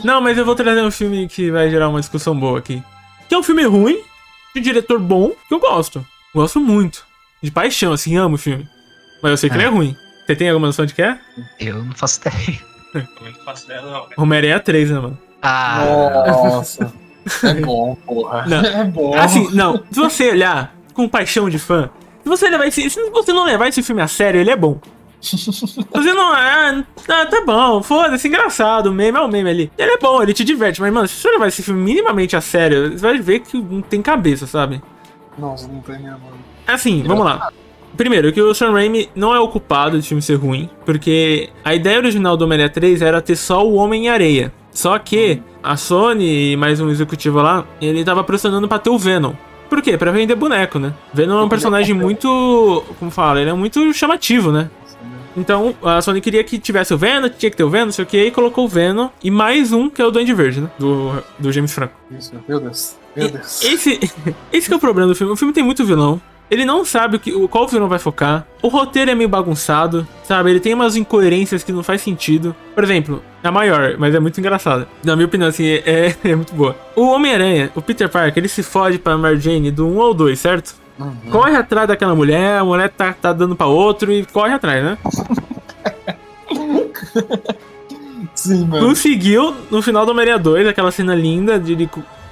[0.04, 2.82] Não, mas eu vou trazer um filme que vai gerar uma discussão boa aqui.
[3.28, 4.00] Que é um filme ruim,
[4.54, 6.06] de diretor bom, que eu gosto.
[6.34, 7.04] Gosto muito.
[7.42, 8.68] De paixão, assim, amo o filme.
[9.22, 9.96] Mas eu sei que ele é ruim.
[10.24, 11.18] Você tem alguma noção de que é?
[11.58, 12.69] Eu não faço ideia.
[12.94, 13.92] Eu não faço ideia, não.
[13.92, 14.06] velho.
[14.16, 15.18] Homem-Aranha 3, né, mano?
[15.42, 16.92] Ah, Nossa.
[17.44, 18.46] É bom, porra.
[18.46, 18.60] Não.
[18.64, 19.14] É bom.
[19.14, 21.90] Assim, não, se você olhar com paixão de fã,
[22.22, 22.88] se você levar esse.
[22.90, 24.78] Se você não levar esse filme a sério, ele é bom.
[25.20, 26.32] Se você não.
[26.32, 29.72] Ah, tá, tá bom, foda-se, engraçado, o meme é o meme ali.
[29.76, 32.40] Ele é bom, ele te diverte, mas, mano, se você levar esse filme minimamente a
[32.40, 34.82] sério, você vai ver que não tem cabeça, sabe?
[35.38, 36.20] Nossa, não tem mesmo.
[36.66, 37.52] Assim, vamos lá.
[38.00, 41.74] Primeiro, que o Sam Raimi não é o culpado de filme ser ruim, porque a
[41.74, 44.50] ideia original do Homem-Aranha 3 era ter só o Homem-Areia.
[44.72, 48.96] Só que a Sony e mais um executivo lá, ele tava pressionando pra ter o
[48.96, 49.34] Venom.
[49.68, 49.98] Por quê?
[49.98, 50.94] Pra vender boneco, né?
[51.12, 52.82] Venom é um personagem muito.
[52.98, 53.38] Como fala?
[53.38, 54.70] Ele é muito chamativo, né?
[55.36, 58.04] Então a Sony queria que tivesse o Venom, tinha que ter o Venom, não sei
[58.04, 60.70] o que, e colocou o Venom e mais um que é o Duende Verde, né?
[60.78, 61.92] Do, do James Franco.
[62.18, 62.96] Isso, meu Deus.
[63.14, 63.62] Meu Deus.
[63.62, 64.00] Esse,
[64.50, 65.34] esse que é o problema do filme.
[65.34, 66.18] O filme tem muito vilão.
[66.50, 68.44] Ele não sabe o que, o- qual vilão vai focar.
[68.60, 70.50] O roteiro é meio bagunçado, sabe?
[70.50, 72.54] Ele tem umas incoerências que não faz sentido.
[72.74, 74.88] Por exemplo, a maior, mas é muito engraçada.
[75.04, 76.76] Na minha opinião, assim, é, é muito boa.
[76.96, 80.38] O Homem-Aranha, o Peter Parker, ele se fode pra Mary Jane do 1 ao 2,
[80.38, 80.74] certo?
[81.30, 84.98] Corre atrás daquela mulher, a mulher tá, tá dando pra outro e corre atrás, né?
[88.34, 88.86] Sim, mano.
[88.88, 91.90] Conseguiu, no final do Homem-Aranha 2, aquela cena linda de, ele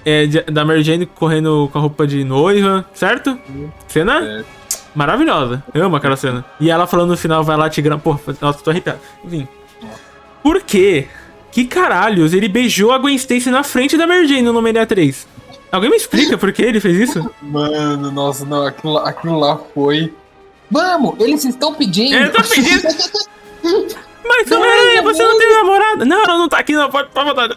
[0.08, 3.38] é, de- da Mary Jane correndo com a roupa de noiva, certo?
[3.86, 4.44] Cena É.
[4.94, 5.62] maravilhosa.
[5.74, 6.44] Eu amo aquela cena.
[6.60, 7.98] E ela falando no final, vai lá, Tigrão.
[7.98, 8.98] Pô, nossa, tô arrepiado.
[9.24, 9.46] Enfim.
[10.42, 11.06] Por quê?
[11.50, 15.26] Que caralhos ele beijou a Gwen Stacy na frente da Mary Jane no Homem-Aranha 3?
[15.72, 17.30] Alguém me explica por que ele fez isso?
[17.42, 20.12] Mano, nossa, não, aquilo, lá- aquilo lá foi.
[20.70, 22.14] Vamos, eles estão pedindo.
[22.14, 22.82] Eu tô pedindo.
[24.28, 26.04] Mas Homem-Aranha, você não tem namorada?
[26.04, 26.90] Não, ela não tá aqui, não.
[26.90, 27.56] Pode, pode botar.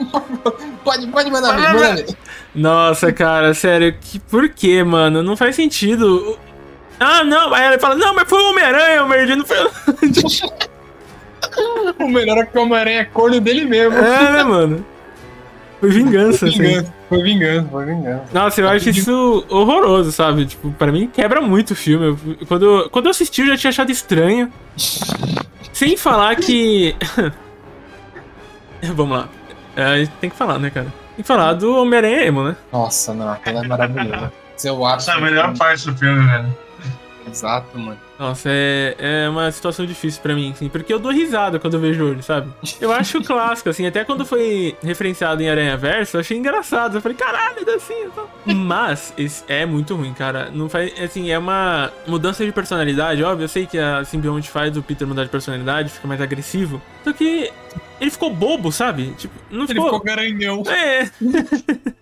[0.84, 2.16] pode, pode mandar, ver, manda ver.
[2.54, 5.22] Nossa, cara, sério, que, por que, mano?
[5.22, 6.38] Não faz sentido.
[6.98, 9.56] Ah, não, aí ela fala, não, mas foi o Homem-Aranha, o não foi.
[11.98, 13.96] O melhor é que o Homem-Aranha é corno dele mesmo.
[13.96, 14.84] é, né, mano?
[15.80, 16.58] Foi vingança, Foi assim.
[16.58, 18.24] vingança, foi vingança, foi vingança.
[18.32, 20.44] Nossa, eu acho isso horroroso, sabe?
[20.44, 22.06] Tipo, pra mim quebra muito o filme.
[22.08, 24.52] Eu- Quando, quando eu assisti, eu já tinha achado estranho.
[25.72, 26.94] Sem falar que.
[28.94, 29.28] Vamos lá.
[29.80, 30.92] É, a gente tem que falar, né, cara?
[31.16, 32.54] Tem que falar do Homem-Aranha Emo, né?
[32.70, 34.30] Nossa, não, aquela é maravilhosa.
[34.62, 34.96] Eu acho.
[34.96, 36.54] Essa é a melhor parte do filme, velho.
[37.28, 37.98] Exato, mano.
[38.18, 41.80] Nossa, é, é uma situação difícil pra mim, assim, porque eu dou risada quando eu
[41.80, 42.50] vejo ele, sabe?
[42.80, 46.96] Eu acho clássico, assim, até quando foi referenciado em Aranha Verso, eu achei engraçado.
[46.96, 47.94] Eu falei, caralho, é assim.
[48.04, 50.50] então." Mas esse é muito ruim, cara.
[50.52, 50.92] Não faz.
[51.00, 53.44] Assim, é uma mudança de personalidade, óbvio.
[53.44, 56.80] Eu sei que a simbionte faz o Peter mudar de personalidade, fica mais agressivo.
[57.04, 57.50] Só que
[58.00, 59.12] ele ficou bobo, sabe?
[59.18, 59.84] Tipo, não Ele ficou.
[59.84, 60.62] ficou garanhão.
[60.66, 61.10] É,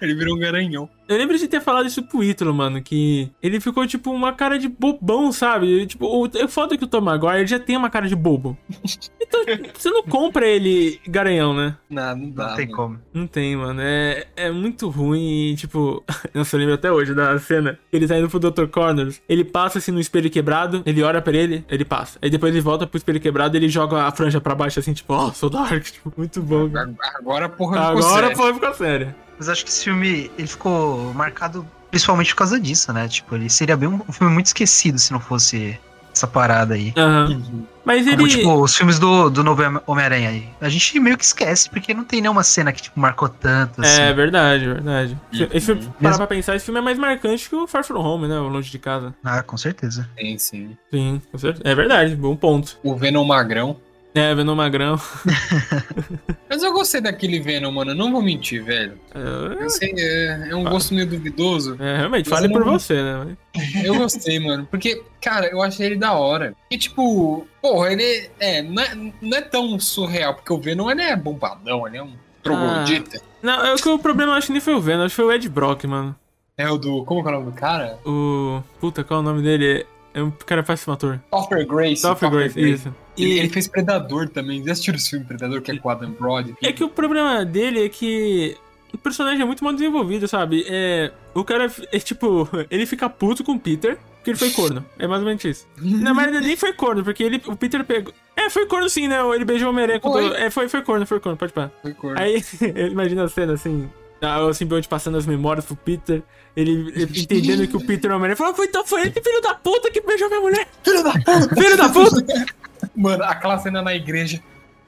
[0.00, 0.88] Ele virou um garanhão.
[1.08, 4.58] eu lembro de ter falado isso pro Ítalo, mano, que ele ficou, tipo, uma cara
[4.58, 5.86] de bobão, sabe?
[5.86, 8.56] Tipo, o, é foda que o Tom Maguire já tem uma cara de bobo.
[9.28, 9.40] Então,
[9.74, 11.76] você não compra ele garanhão, né?
[11.90, 12.50] Não, não dá.
[12.50, 12.76] não tem mano.
[12.76, 13.00] como.
[13.12, 13.80] Não tem, mano.
[13.82, 16.04] É, é muito ruim e, tipo...
[16.32, 17.76] Eu lembro até hoje da cena.
[17.92, 18.66] Ele tá indo pro Dr.
[18.66, 19.20] Corners.
[19.28, 20.80] Ele passa, assim, no espelho quebrado.
[20.86, 22.20] Ele olha pra ele, ele passa.
[22.22, 24.92] Aí depois ele volta pro espelho quebrado e ele joga a franja pra baixo, assim,
[24.92, 25.12] tipo...
[25.12, 25.82] Ó, sou Dark.
[25.96, 26.70] Tipo, muito bom.
[26.70, 26.94] cara.
[27.16, 28.36] Agora, porra, ficou Agora sério.
[28.36, 29.14] foi ficou sério.
[29.38, 33.08] Mas acho que esse filme, ele ficou marcado principalmente por causa disso, né?
[33.08, 35.78] Tipo, ele seria bem um um filme muito esquecido se não fosse
[36.12, 36.92] essa parada aí.
[36.96, 37.40] Aham.
[37.84, 38.16] Mas ele...
[38.16, 40.48] Como, tipo, os filmes do, do novo Homem-Aranha aí.
[40.60, 44.00] A gente meio que esquece, porque não tem nenhuma cena que, tipo, marcou tanto, assim.
[44.00, 45.16] É verdade, verdade.
[45.32, 48.00] Esse filme, parar Mesmo- pra pensar, esse filme é mais marcante que o Far From
[48.00, 48.38] Home, né?
[48.40, 49.14] O Longe de Casa.
[49.22, 50.08] Ah, com certeza.
[50.18, 50.76] Sim, sim.
[50.90, 51.62] Sim, com certeza.
[51.64, 52.78] É verdade, bom ponto.
[52.82, 53.76] O Venom Magrão.
[54.16, 54.98] É, Venom Magrão.
[56.48, 57.94] Mas eu gostei daquele Venom, mano.
[57.94, 58.98] Não vou mentir, velho.
[59.14, 61.76] É, Eu sei, é, é um gosto meio duvidoso.
[61.80, 63.36] é, realmente, fale por não- você, né?
[63.84, 64.66] Eu gostei, mano.
[64.70, 66.54] Porque, cara, eu achei ele da hora.
[66.70, 71.00] E, tipo, porra, ele é, não é, não é tão surreal, porque o Venom, ele
[71.02, 72.12] é bombadão, ele é um
[72.42, 73.20] troglodita.
[73.42, 75.24] Não, é que o problema eu acho que nem foi o Venom, acho que foi
[75.24, 76.14] o Ed Brock, mano.
[76.58, 77.04] É o do.
[77.04, 77.98] Como é o nome do cara?
[78.04, 78.62] O.
[78.80, 79.86] Puta, qual é o nome dele?
[80.16, 81.20] É um cara péssimo ator.
[81.30, 82.00] Topper Grace.
[82.00, 82.94] Topher Grace, isso.
[83.18, 84.64] Ele, E ele fez Predador também.
[84.64, 86.54] Já assistiram o filme Predador, que é com Adam Brody?
[86.62, 88.56] é que o problema dele é que
[88.94, 90.64] o personagem é muito mal desenvolvido, sabe?
[90.68, 91.12] É.
[91.34, 92.48] O cara é tipo.
[92.70, 93.98] Ele fica puto com o Peter.
[94.16, 94.84] Porque ele foi corno.
[94.98, 95.68] É mais ou menos isso.
[95.76, 98.12] Na verdade, nem foi corno, porque ele, o Peter pegou.
[98.34, 99.18] É, foi corno sim, né?
[99.34, 100.22] Ele beijou o Homem-Aranha com Foi.
[100.22, 101.70] todo- É, foi, foi corno, foi corno, pode parar.
[101.80, 102.18] Foi corno.
[102.20, 102.42] Aí,
[102.90, 103.88] imagina a cena assim.
[104.22, 106.22] Ah, O simbionte passando as memórias pro Peter,
[106.56, 109.40] ele, ele entendendo que o Peter é o Homem-Aranha, falou: "Foi- então foi ele, filho
[109.42, 110.66] da puta, que beijou minha mulher!
[110.82, 111.54] Filho da puta!
[111.54, 112.46] Filho da puta!
[112.96, 114.40] Mano, aquela cena na igreja.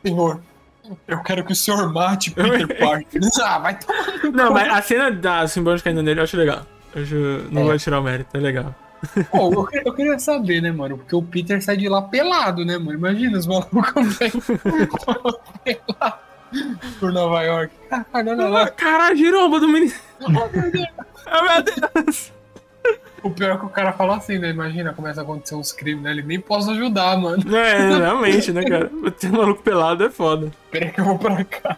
[0.05, 0.41] Senhor,
[1.07, 3.20] eu quero que o senhor mate Peter Parker.
[3.43, 6.66] ah, vai tomar Não, mas a cena da simbionte caindo nele eu acho legal.
[6.95, 7.14] Eu acho,
[7.51, 7.64] não É.
[7.64, 8.74] vou tirar o mérito, é legal.
[9.31, 10.99] Pô, eu, que- eu queria saber, né, mano?
[10.99, 12.95] Porque o Peter sai de lá pelado, né, mano?
[12.95, 14.31] Imagina os malucos vêm
[15.64, 16.18] pelado
[17.01, 17.73] por Nova York.
[17.91, 18.05] Ah,
[18.49, 18.69] lá.
[18.71, 19.93] caralho, giromba do menino!
[21.31, 21.63] Ah, meu
[22.05, 22.33] Deus!
[23.23, 24.49] O pior é que o cara fala assim, né?
[24.49, 26.11] Imagina, começa a acontecer uns crimes, né?
[26.13, 27.43] Ele nem posso ajudar, mano.
[27.55, 28.91] É, realmente, né, cara?
[29.19, 30.51] Ter um maluco pelado é foda.
[30.71, 31.77] Peraí que eu vou pra cá.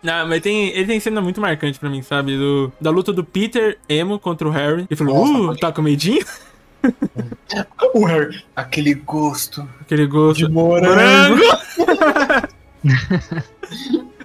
[0.00, 2.36] Não, mas tem, ele tem cena muito marcante pra mim, sabe?
[2.36, 4.86] Do, da luta do Peter Emo contra o Harry.
[4.88, 6.24] Ele falou, Nossa, uh, pode- tá com medinho?
[7.94, 10.46] O Harry, aquele gosto Aquele gosto.
[10.46, 11.40] de morango.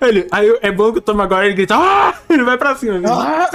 [0.02, 2.14] Ele, aí é bom que o Tom agora ele grita, ah!
[2.30, 3.02] Ele vai pra cima.
[3.06, 3.50] Ah!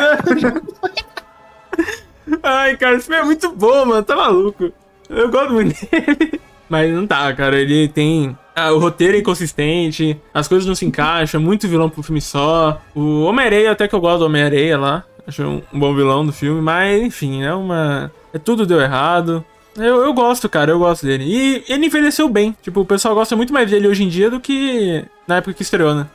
[2.43, 4.03] Ai, cara, esse filme é muito bom, mano.
[4.03, 4.73] Tá maluco.
[5.09, 6.41] Eu gosto muito dele.
[6.69, 7.59] Mas não tá, cara.
[7.59, 8.37] Ele tem.
[8.55, 12.21] ah, o roteiro é inconsistente, as coisas não se encaixam, é muito vilão pro filme
[12.21, 12.81] só.
[12.95, 15.05] O Homem-Areia, até que eu gosto do Homem-Areia lá.
[15.27, 18.13] Acho um, um bom vilão do filme, mas enfim, é uma.
[18.33, 19.45] É tudo deu errado.
[19.77, 21.25] Eu, eu gosto, cara, eu gosto dele.
[21.25, 22.57] E ele envelheceu bem.
[22.63, 25.63] Tipo, o pessoal gosta muito mais dele hoje em dia do que na época que
[25.63, 26.07] estreou, né?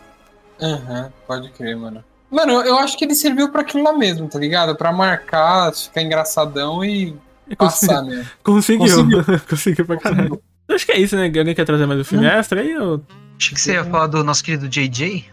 [0.62, 2.03] Aham, pode crer, mano.
[2.30, 4.76] Mano, eu, acho que ele serviu pra aquilo lá mesmo, tá ligado?
[4.76, 7.16] Pra marcar, ficar engraçadão e
[7.57, 8.26] consegui- passar mesmo.
[8.43, 8.88] Conseguiu.
[8.88, 9.24] Conseguiu.
[9.49, 10.41] Conseguiu pra caralho.
[10.68, 11.26] Eu Acho que é isso, né?
[11.26, 12.78] Alguém quer trazer mais um filme extra aí?
[12.78, 13.01] Ou
[13.39, 15.26] Achei que você ia falar do nosso querido JJ.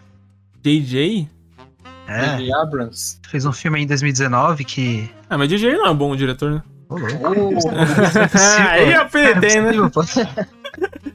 [0.62, 1.28] DJ?
[2.08, 2.54] É, J.J.
[2.54, 3.18] Abrams.
[3.28, 5.10] fez um filme aí em 2019 que.
[5.28, 6.62] Ah, mas DJ não é um bom diretor, né?
[6.88, 7.68] Ô, louco.
[8.70, 9.72] aí eu apertei, né?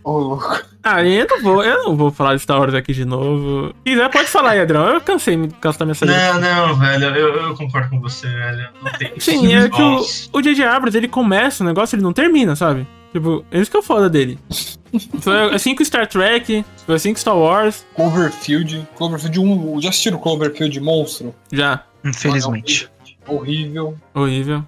[0.04, 0.60] Ô, louco.
[0.84, 3.68] Ah, eu não vou, eu não vou falar de Star Wars aqui de novo.
[3.68, 4.88] Se quiser, pode falar Adrão.
[4.88, 6.40] Eu cansei de gastar minha saída.
[6.40, 8.70] Não, não, velho, eu, eu concordo com você, velho.
[8.82, 10.66] Não tem Sim, é que o, J.J.
[10.66, 12.88] Abrams, ele começa o negócio, ele não termina, sabe?
[13.12, 14.40] Tipo, é isso que é o foda dele.
[15.20, 18.88] Foi assim com Star Trek, foi assim com Star Wars, Cloverfield.
[18.96, 19.82] Cloverfield 1.
[19.82, 21.34] Já assistiram Cloverfield Monstro?
[21.52, 21.84] já.
[22.04, 22.90] Infelizmente.
[23.28, 23.96] Horrível.
[24.16, 24.66] Horrível.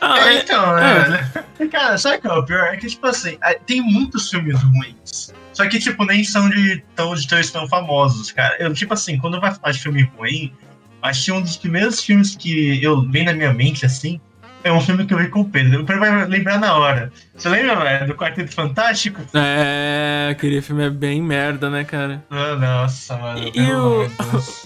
[0.00, 1.08] Ah, É, é, então, é.
[1.08, 1.30] né?
[1.70, 2.64] Cara, sabe o que é o pior?
[2.64, 5.32] É que, tipo assim, é, tem muitos filmes ruins.
[5.52, 8.56] Só que, tipo, nem são de tão, de tão, tão famosos, cara.
[8.58, 10.52] Eu, tipo assim, quando vai falar de filme ruim,
[11.00, 14.20] acho que um dos primeiros filmes que eu vem na minha mente, assim,
[14.62, 15.82] é um filme que eu vi com o Pedro.
[15.82, 17.12] O Pedro vai lembrar na hora.
[17.34, 19.22] Você lembra, velho, do Quarteto Fantástico?
[19.32, 22.24] é, aquele filme é bem merda, né, cara?
[22.28, 23.46] Ah, nossa, mano.
[23.46, 24.10] E pelo o-.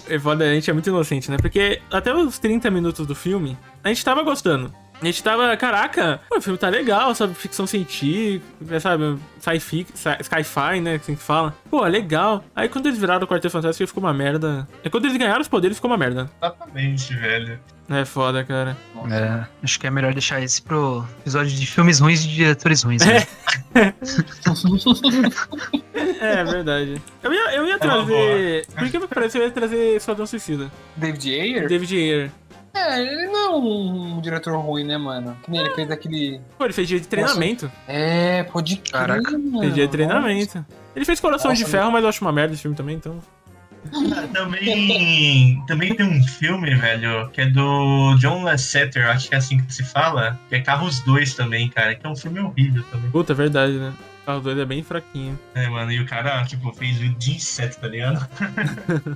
[0.09, 1.37] É foda, a gente é muito inocente, né?
[1.37, 4.73] Porque até os 30 minutos do filme, a gente tava gostando.
[5.01, 7.33] A gente tava, caraca, pô, o filme tá legal, sabe?
[7.33, 9.17] Ficção científica, sabe?
[9.39, 10.95] Sci-fi, sci- sci-fi, né?
[10.95, 11.55] Assim que fala.
[11.71, 12.43] Pô, é legal.
[12.55, 14.67] Aí quando eles viraram o Quarteto Fantástico, ficou uma merda.
[14.83, 16.29] É quando eles ganharam os poderes, ficou uma merda.
[16.37, 17.59] Exatamente, velho.
[17.89, 18.77] É foda, cara.
[19.11, 22.83] É, acho que é melhor deixar esse pro episódio de filmes ruins e de diretores
[22.83, 23.03] ruins.
[23.05, 23.25] né?
[26.21, 27.01] É, verdade.
[27.23, 28.65] Eu ia, eu ia É trazer.
[28.67, 30.71] Por que me parece eu ia trazer Esquadrão Suicida?
[30.95, 31.67] David Ayer?
[31.67, 32.31] David Ayer.
[32.73, 35.37] É, ele não é um diretor ruim, né, mano?
[35.43, 36.41] Que nem ele fez aquele.
[36.57, 37.71] Pô, ele fez dia de treinamento.
[37.87, 39.31] É, pode crer, Caraca.
[39.31, 39.59] mano.
[39.59, 40.65] Fez dia de treinamento.
[40.95, 43.19] Ele fez Coração Nossa, de Ferro, mas eu acho uma merda esse filme também, então.
[44.31, 49.59] Também, também tem um filme, velho, que é do John Lasseter, acho que é assim
[49.59, 53.09] que se fala, que é Carros 2 também, cara, que é um filme horrível também.
[53.09, 53.91] Puta, é verdade, né?
[54.21, 55.37] O carro 2 é bem fraquinho.
[55.55, 58.29] É, mano, e o cara, tipo, fez o de inseto, tá ligado?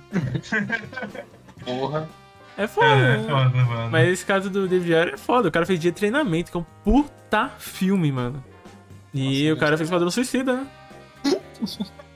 [1.64, 2.10] Porra.
[2.58, 3.24] É foda, É, né?
[3.28, 3.89] foda, mano.
[3.91, 5.49] Mas esse caso do David Ayer é foda.
[5.49, 8.43] O cara fez dia de treinamento, que é um puta filme, mano.
[9.14, 10.68] E Nossa, o cara fez Padrão Suicida, né?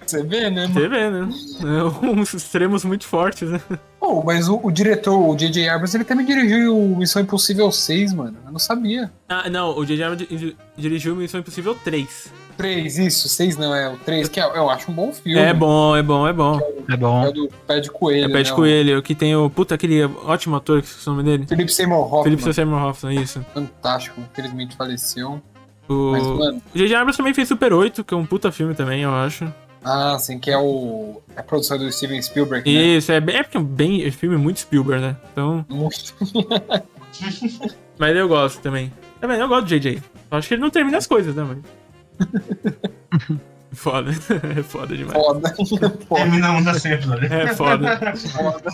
[0.05, 0.73] Você vê, né, mano?
[0.73, 1.29] Você vê, né?
[1.61, 3.61] É uns extremos muito fortes, né?
[3.99, 5.69] Pô, mas o, o diretor, o J.J.
[5.69, 8.37] Abrams, ele também dirigiu o Missão Impossível 6, mano.
[8.45, 9.11] Eu não sabia.
[9.27, 10.03] Ah, não, o J.J.
[10.03, 12.33] Abrams di- dirigiu Missão Impossível 3.
[12.59, 15.39] 3, isso, 6 não, é o 3, que é- eu acho um bom filme.
[15.39, 16.59] É bom, é bom, é bom.
[16.89, 17.25] É É bom.
[17.27, 18.25] o do Pé de Coelho.
[18.25, 19.49] É Pé de né, Coelho, que tem o.
[19.49, 21.43] Puta, aquele ótimo ator, que é o nome dele?
[21.45, 22.23] o Philip Seymour Hoffman.
[22.37, 23.45] Felipe Seymour Hoffman, isso.
[23.53, 25.41] Fantástico, infelizmente faleceu.
[25.87, 26.95] O Mas, mano, o J.J.
[26.95, 29.51] Abrams também fez Super 8, que é um puta filme também, eu acho.
[29.83, 31.21] ah, assim, que é o.
[31.35, 32.79] É a produção do Steven Spielberg, né?
[32.97, 35.15] Isso, é bem, é porque é bem é filme muito Spielberg, né?
[35.31, 35.65] Então.
[35.69, 36.13] Muito.
[37.97, 38.91] Mas eu gosto também.
[39.19, 40.01] Também, eu gosto do JJ.
[40.31, 41.63] Eu acho que ele não termina as coisas, né, mano?
[43.73, 44.11] foda.
[44.57, 45.17] É foda demais.
[45.17, 45.55] Foda.
[46.07, 46.21] Foda.
[46.21, 47.33] Terminamos assim episódio.
[47.33, 47.97] É foda.
[48.17, 48.71] Foda.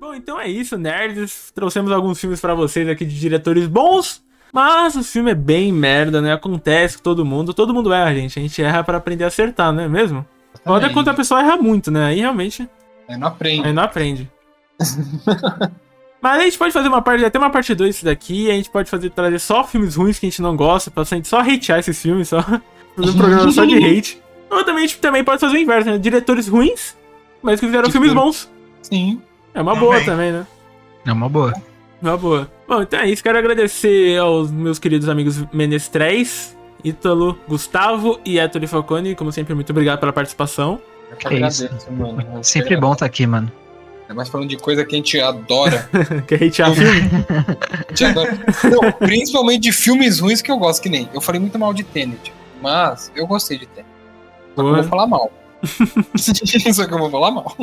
[0.00, 1.52] Bom, então é isso, nerds.
[1.54, 4.22] Trouxemos alguns filmes pra vocês aqui de diretores bons.
[4.52, 6.32] Mas o filme é bem merda, né?
[6.32, 7.54] Acontece com todo mundo.
[7.54, 8.38] Todo mundo erra, gente.
[8.38, 10.26] A gente erra pra aprender a acertar, não é mesmo?
[10.64, 12.04] Foda é quando a pessoa erra muito, né?
[12.06, 12.68] Aí realmente
[13.08, 13.66] Aí não aprende.
[13.66, 14.30] aí não aprende.
[16.20, 18.48] Mas a gente pode fazer uma parte, até uma parte 2 disso daqui.
[18.50, 21.26] A gente pode fazer trazer só filmes ruins que a gente não gosta, pra gente
[21.26, 22.40] só hatear esses filmes, só
[22.94, 24.22] fazer um programa só de hate.
[24.50, 25.98] Ou também a gente também pode fazer o inverso, né?
[25.98, 26.94] Diretores ruins,
[27.42, 28.24] mas que fizeram Que filmes filme?
[28.24, 28.50] bons.
[28.82, 29.20] Sim.
[29.54, 29.88] É uma Também.
[29.88, 30.46] boa também, né?
[31.06, 31.52] É uma boa.
[32.00, 32.50] Uma boa.
[32.72, 33.22] Bom, então é isso.
[33.22, 39.14] Quero agradecer aos meus queridos amigos Menestréis, Ítalo, Gustavo e Ettore Falcone.
[39.14, 40.80] Como sempre, muito obrigado pela participação.
[41.10, 41.66] Eu que Que isso.
[41.66, 42.26] agradeço, mano.
[42.34, 43.52] Eu Sempre que bom estar aqui, mano.
[44.08, 45.86] É mais falando de coisa que a gente adora.
[46.26, 47.10] Quer hatear filme?
[47.70, 48.38] A gente adora.
[48.64, 51.10] Não, principalmente de filmes ruins que eu gosto, que nem.
[51.12, 53.86] Eu falei muito mal de Tenet, mas eu gostei de Tenet.
[54.56, 55.30] Só que eu vou falar mal.
[56.16, 57.54] Só que eu vou falar mal.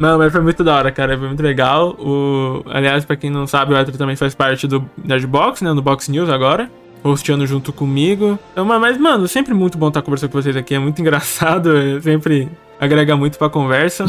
[0.00, 1.16] Não, mas foi muito da hora, cara.
[1.18, 1.90] Foi muito legal.
[1.90, 2.62] O...
[2.70, 5.74] Aliás, pra quem não sabe, o Ettore também faz parte do Nerdbox, né?
[5.74, 6.70] No Box News agora.
[7.04, 8.38] Hosteando junto comigo.
[8.52, 10.74] Então, mas- mano, sempre muito bom estar conversando com vocês aqui.
[10.74, 11.76] É muito engraçado.
[11.76, 12.48] é Sempre
[12.80, 14.06] agrega muito pra conversa.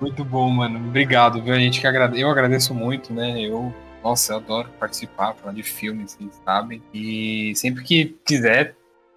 [0.00, 0.78] Muito bom, mano.
[0.80, 1.54] Obrigado, viu?
[1.54, 2.20] A gente que agrade...
[2.20, 3.40] Eu agradeço muito, né?
[3.40, 6.82] Eu, nossa, eu adoro participar, falar de filmes, vocês sabem.
[6.92, 8.74] E sempre que quiser,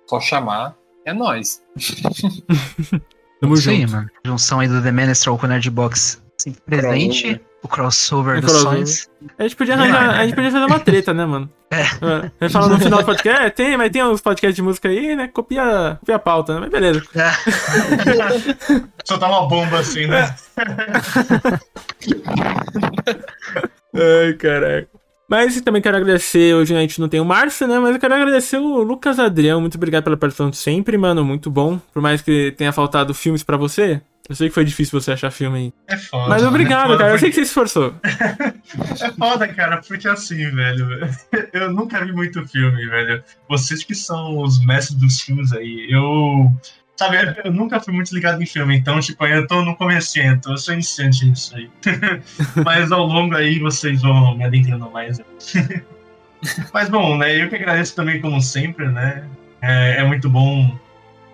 [0.07, 0.75] só chamar,
[1.05, 1.59] é nóis.
[3.41, 3.91] Tamo Isso aí, junto.
[3.91, 4.07] mano.
[4.25, 7.23] Junção aí do The Menestrel com o Nerdbox sempre presente.
[7.23, 7.51] Crossover.
[7.63, 8.73] O crossover O dos crossover.
[8.73, 9.09] sonhos.
[9.37, 11.49] A gente podia arranjar, a gente podia fazer uma treta, né, mano?
[11.73, 11.85] É.
[12.41, 15.15] Ele fala no final do podcast, é, tem, mas tem uns podcasts de música aí,
[15.15, 15.29] né?
[15.29, 16.59] Copia, copia a pauta, né?
[16.59, 17.01] Mas beleza.
[19.05, 20.35] Soltar uma bomba assim, né?
[23.95, 24.89] Ai, caraca.
[25.31, 27.79] Mas também quero agradecer, hoje a gente não tem o Márcio, né?
[27.79, 29.61] Mas eu quero agradecer o Lucas Adrião.
[29.61, 31.23] Muito obrigado pela participação de sempre, mano.
[31.23, 31.79] Muito bom.
[31.93, 34.01] Por mais que tenha faltado filmes pra você.
[34.27, 35.73] Eu sei que foi difícil você achar filme aí.
[35.87, 36.27] É foda.
[36.29, 37.13] Mas é obrigado, foda cara.
[37.13, 37.95] Eu sei porque- que você se esforçou.
[39.01, 40.87] É foda, cara, porque assim, velho,
[41.53, 43.23] eu nunca vi muito filme, velho.
[43.49, 46.51] Vocês que são os mestres dos filmes aí, eu.
[47.01, 50.51] Sabe, eu nunca fui muito ligado em filme, então, tipo, eu tô no começo, então
[50.51, 51.67] eu sou iniciante nisso aí.
[52.63, 55.19] Mas ao longo aí vocês vão me adentrando mais.
[56.71, 59.23] Mas bom, né, eu que agradeço também, como sempre, né.
[59.63, 60.77] É, é muito bom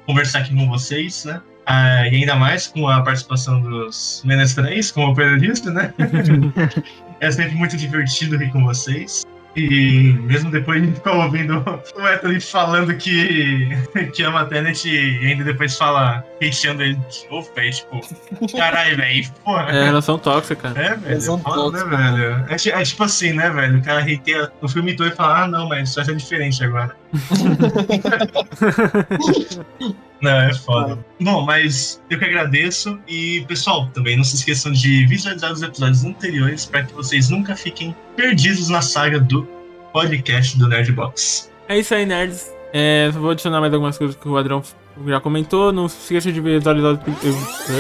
[0.06, 1.42] conversar aqui com vocês, né.
[1.66, 5.94] Ah, e ainda mais com a participação dos Menestréis, como o Pedro disse, né?
[7.20, 9.26] É sempre muito divertido rir com vocês.
[9.58, 11.58] E mesmo depois de ficar ouvindo
[11.96, 13.68] o Anthony falando que,
[14.14, 17.72] que ama Tenet e ainda depois fala hateando ele de novo, velho.
[17.72, 19.28] Tipo, caralho, velho.
[19.44, 19.72] Porra.
[19.72, 20.80] É relação tóxica, cara.
[20.80, 21.22] É, velho.
[21.22, 22.46] São foda, todos, né, velho?
[22.50, 23.80] É, é tipo assim, né, velho?
[23.80, 26.96] O cara hateia o filme todo e fala, ah, não, mas isso ser diferente agora.
[30.22, 30.98] Não, é foda.
[31.22, 33.00] Bom, mas eu que agradeço.
[33.08, 37.56] E, pessoal, também não se esqueçam de visualizar os episódios anteriores para que vocês nunca
[37.56, 39.48] fiquem perdidos na saga do
[39.94, 41.52] podcast do Nerdbox.
[41.70, 42.52] É isso aí, nerds.
[42.74, 44.62] É, vou adicionar mais algumas coisas que o Adrão
[45.06, 45.72] já comentou.
[45.72, 47.00] Não se esqueça de visualizar os.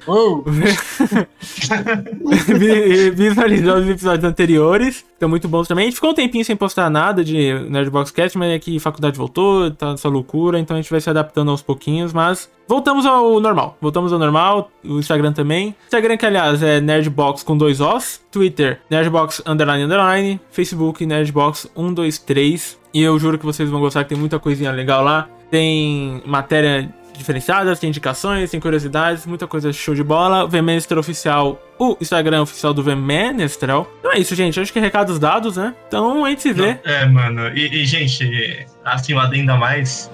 [2.58, 5.06] Vi- visualizar os episódios anteriores.
[5.14, 5.84] Estão muito bons também.
[5.84, 8.80] A gente ficou um tempinho sem postar nada de Nerdbox Cast, mas é que a
[8.80, 13.05] faculdade voltou, tá essa loucura, então a gente vai se adaptando aos pouquinhos, mas voltamos
[13.05, 13.78] ao normal.
[13.82, 15.76] Voltamos ao normal, o Instagram também.
[15.86, 18.22] Instagram que, aliás, é Nerdbox com dois Os.
[18.32, 20.39] Twitter, Nerdbox underline underline.
[20.51, 22.80] Facebook, Nerdbox 123.
[22.93, 25.28] E eu juro que vocês vão gostar, que tem muita coisinha legal lá.
[25.49, 30.47] Tem matéria diferenciadas, tem indicações, tem curiosidades, muita coisa show de bola.
[30.47, 33.88] Vmenestrel Oficial, o Instagram oficial do Vmenestrel.
[33.99, 34.59] Então é isso, gente.
[34.59, 35.74] Acho que recados dados, né?
[35.88, 36.80] Então a gente se vê.
[36.84, 37.47] É, mano.
[37.55, 40.11] E, e, gente, assim, um adendo a mais.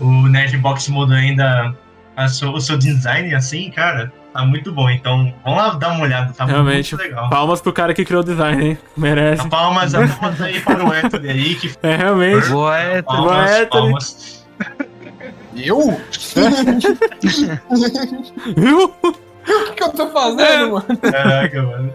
[0.00, 1.74] O Nerdbox mudou ainda
[2.18, 4.12] a seu- o seu design, assim, cara.
[4.32, 4.88] tá muito bom.
[4.90, 6.94] Então, vamos lá dar uma olhada, tá Realmente.
[6.94, 7.28] muito legal.
[7.30, 8.78] Palmas pro cara que criou o design, hein?
[8.96, 9.48] Merece.
[9.48, 12.48] Palmas, palmas aí para o Héctor aí, que É, realmente.
[12.48, 14.46] Boa, é, palmas, Boa, palmas.
[15.56, 15.98] Eu?
[18.56, 18.84] Viu?
[18.84, 20.98] O que, que eu tô fazendo, mano?
[21.00, 21.92] Caraca, mano.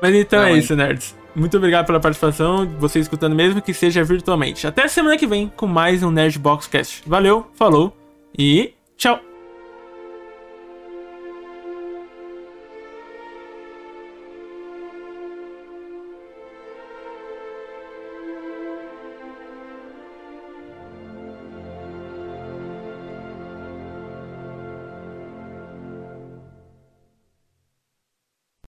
[0.00, 1.14] Mas então Não, é isso, nerds.
[1.34, 4.66] Muito obrigado pela participação, você escutando mesmo que seja virtualmente.
[4.66, 7.02] Até semana que vem com mais um Nerd Box Cast.
[7.06, 7.94] Valeu, falou
[8.38, 9.35] e Ciao.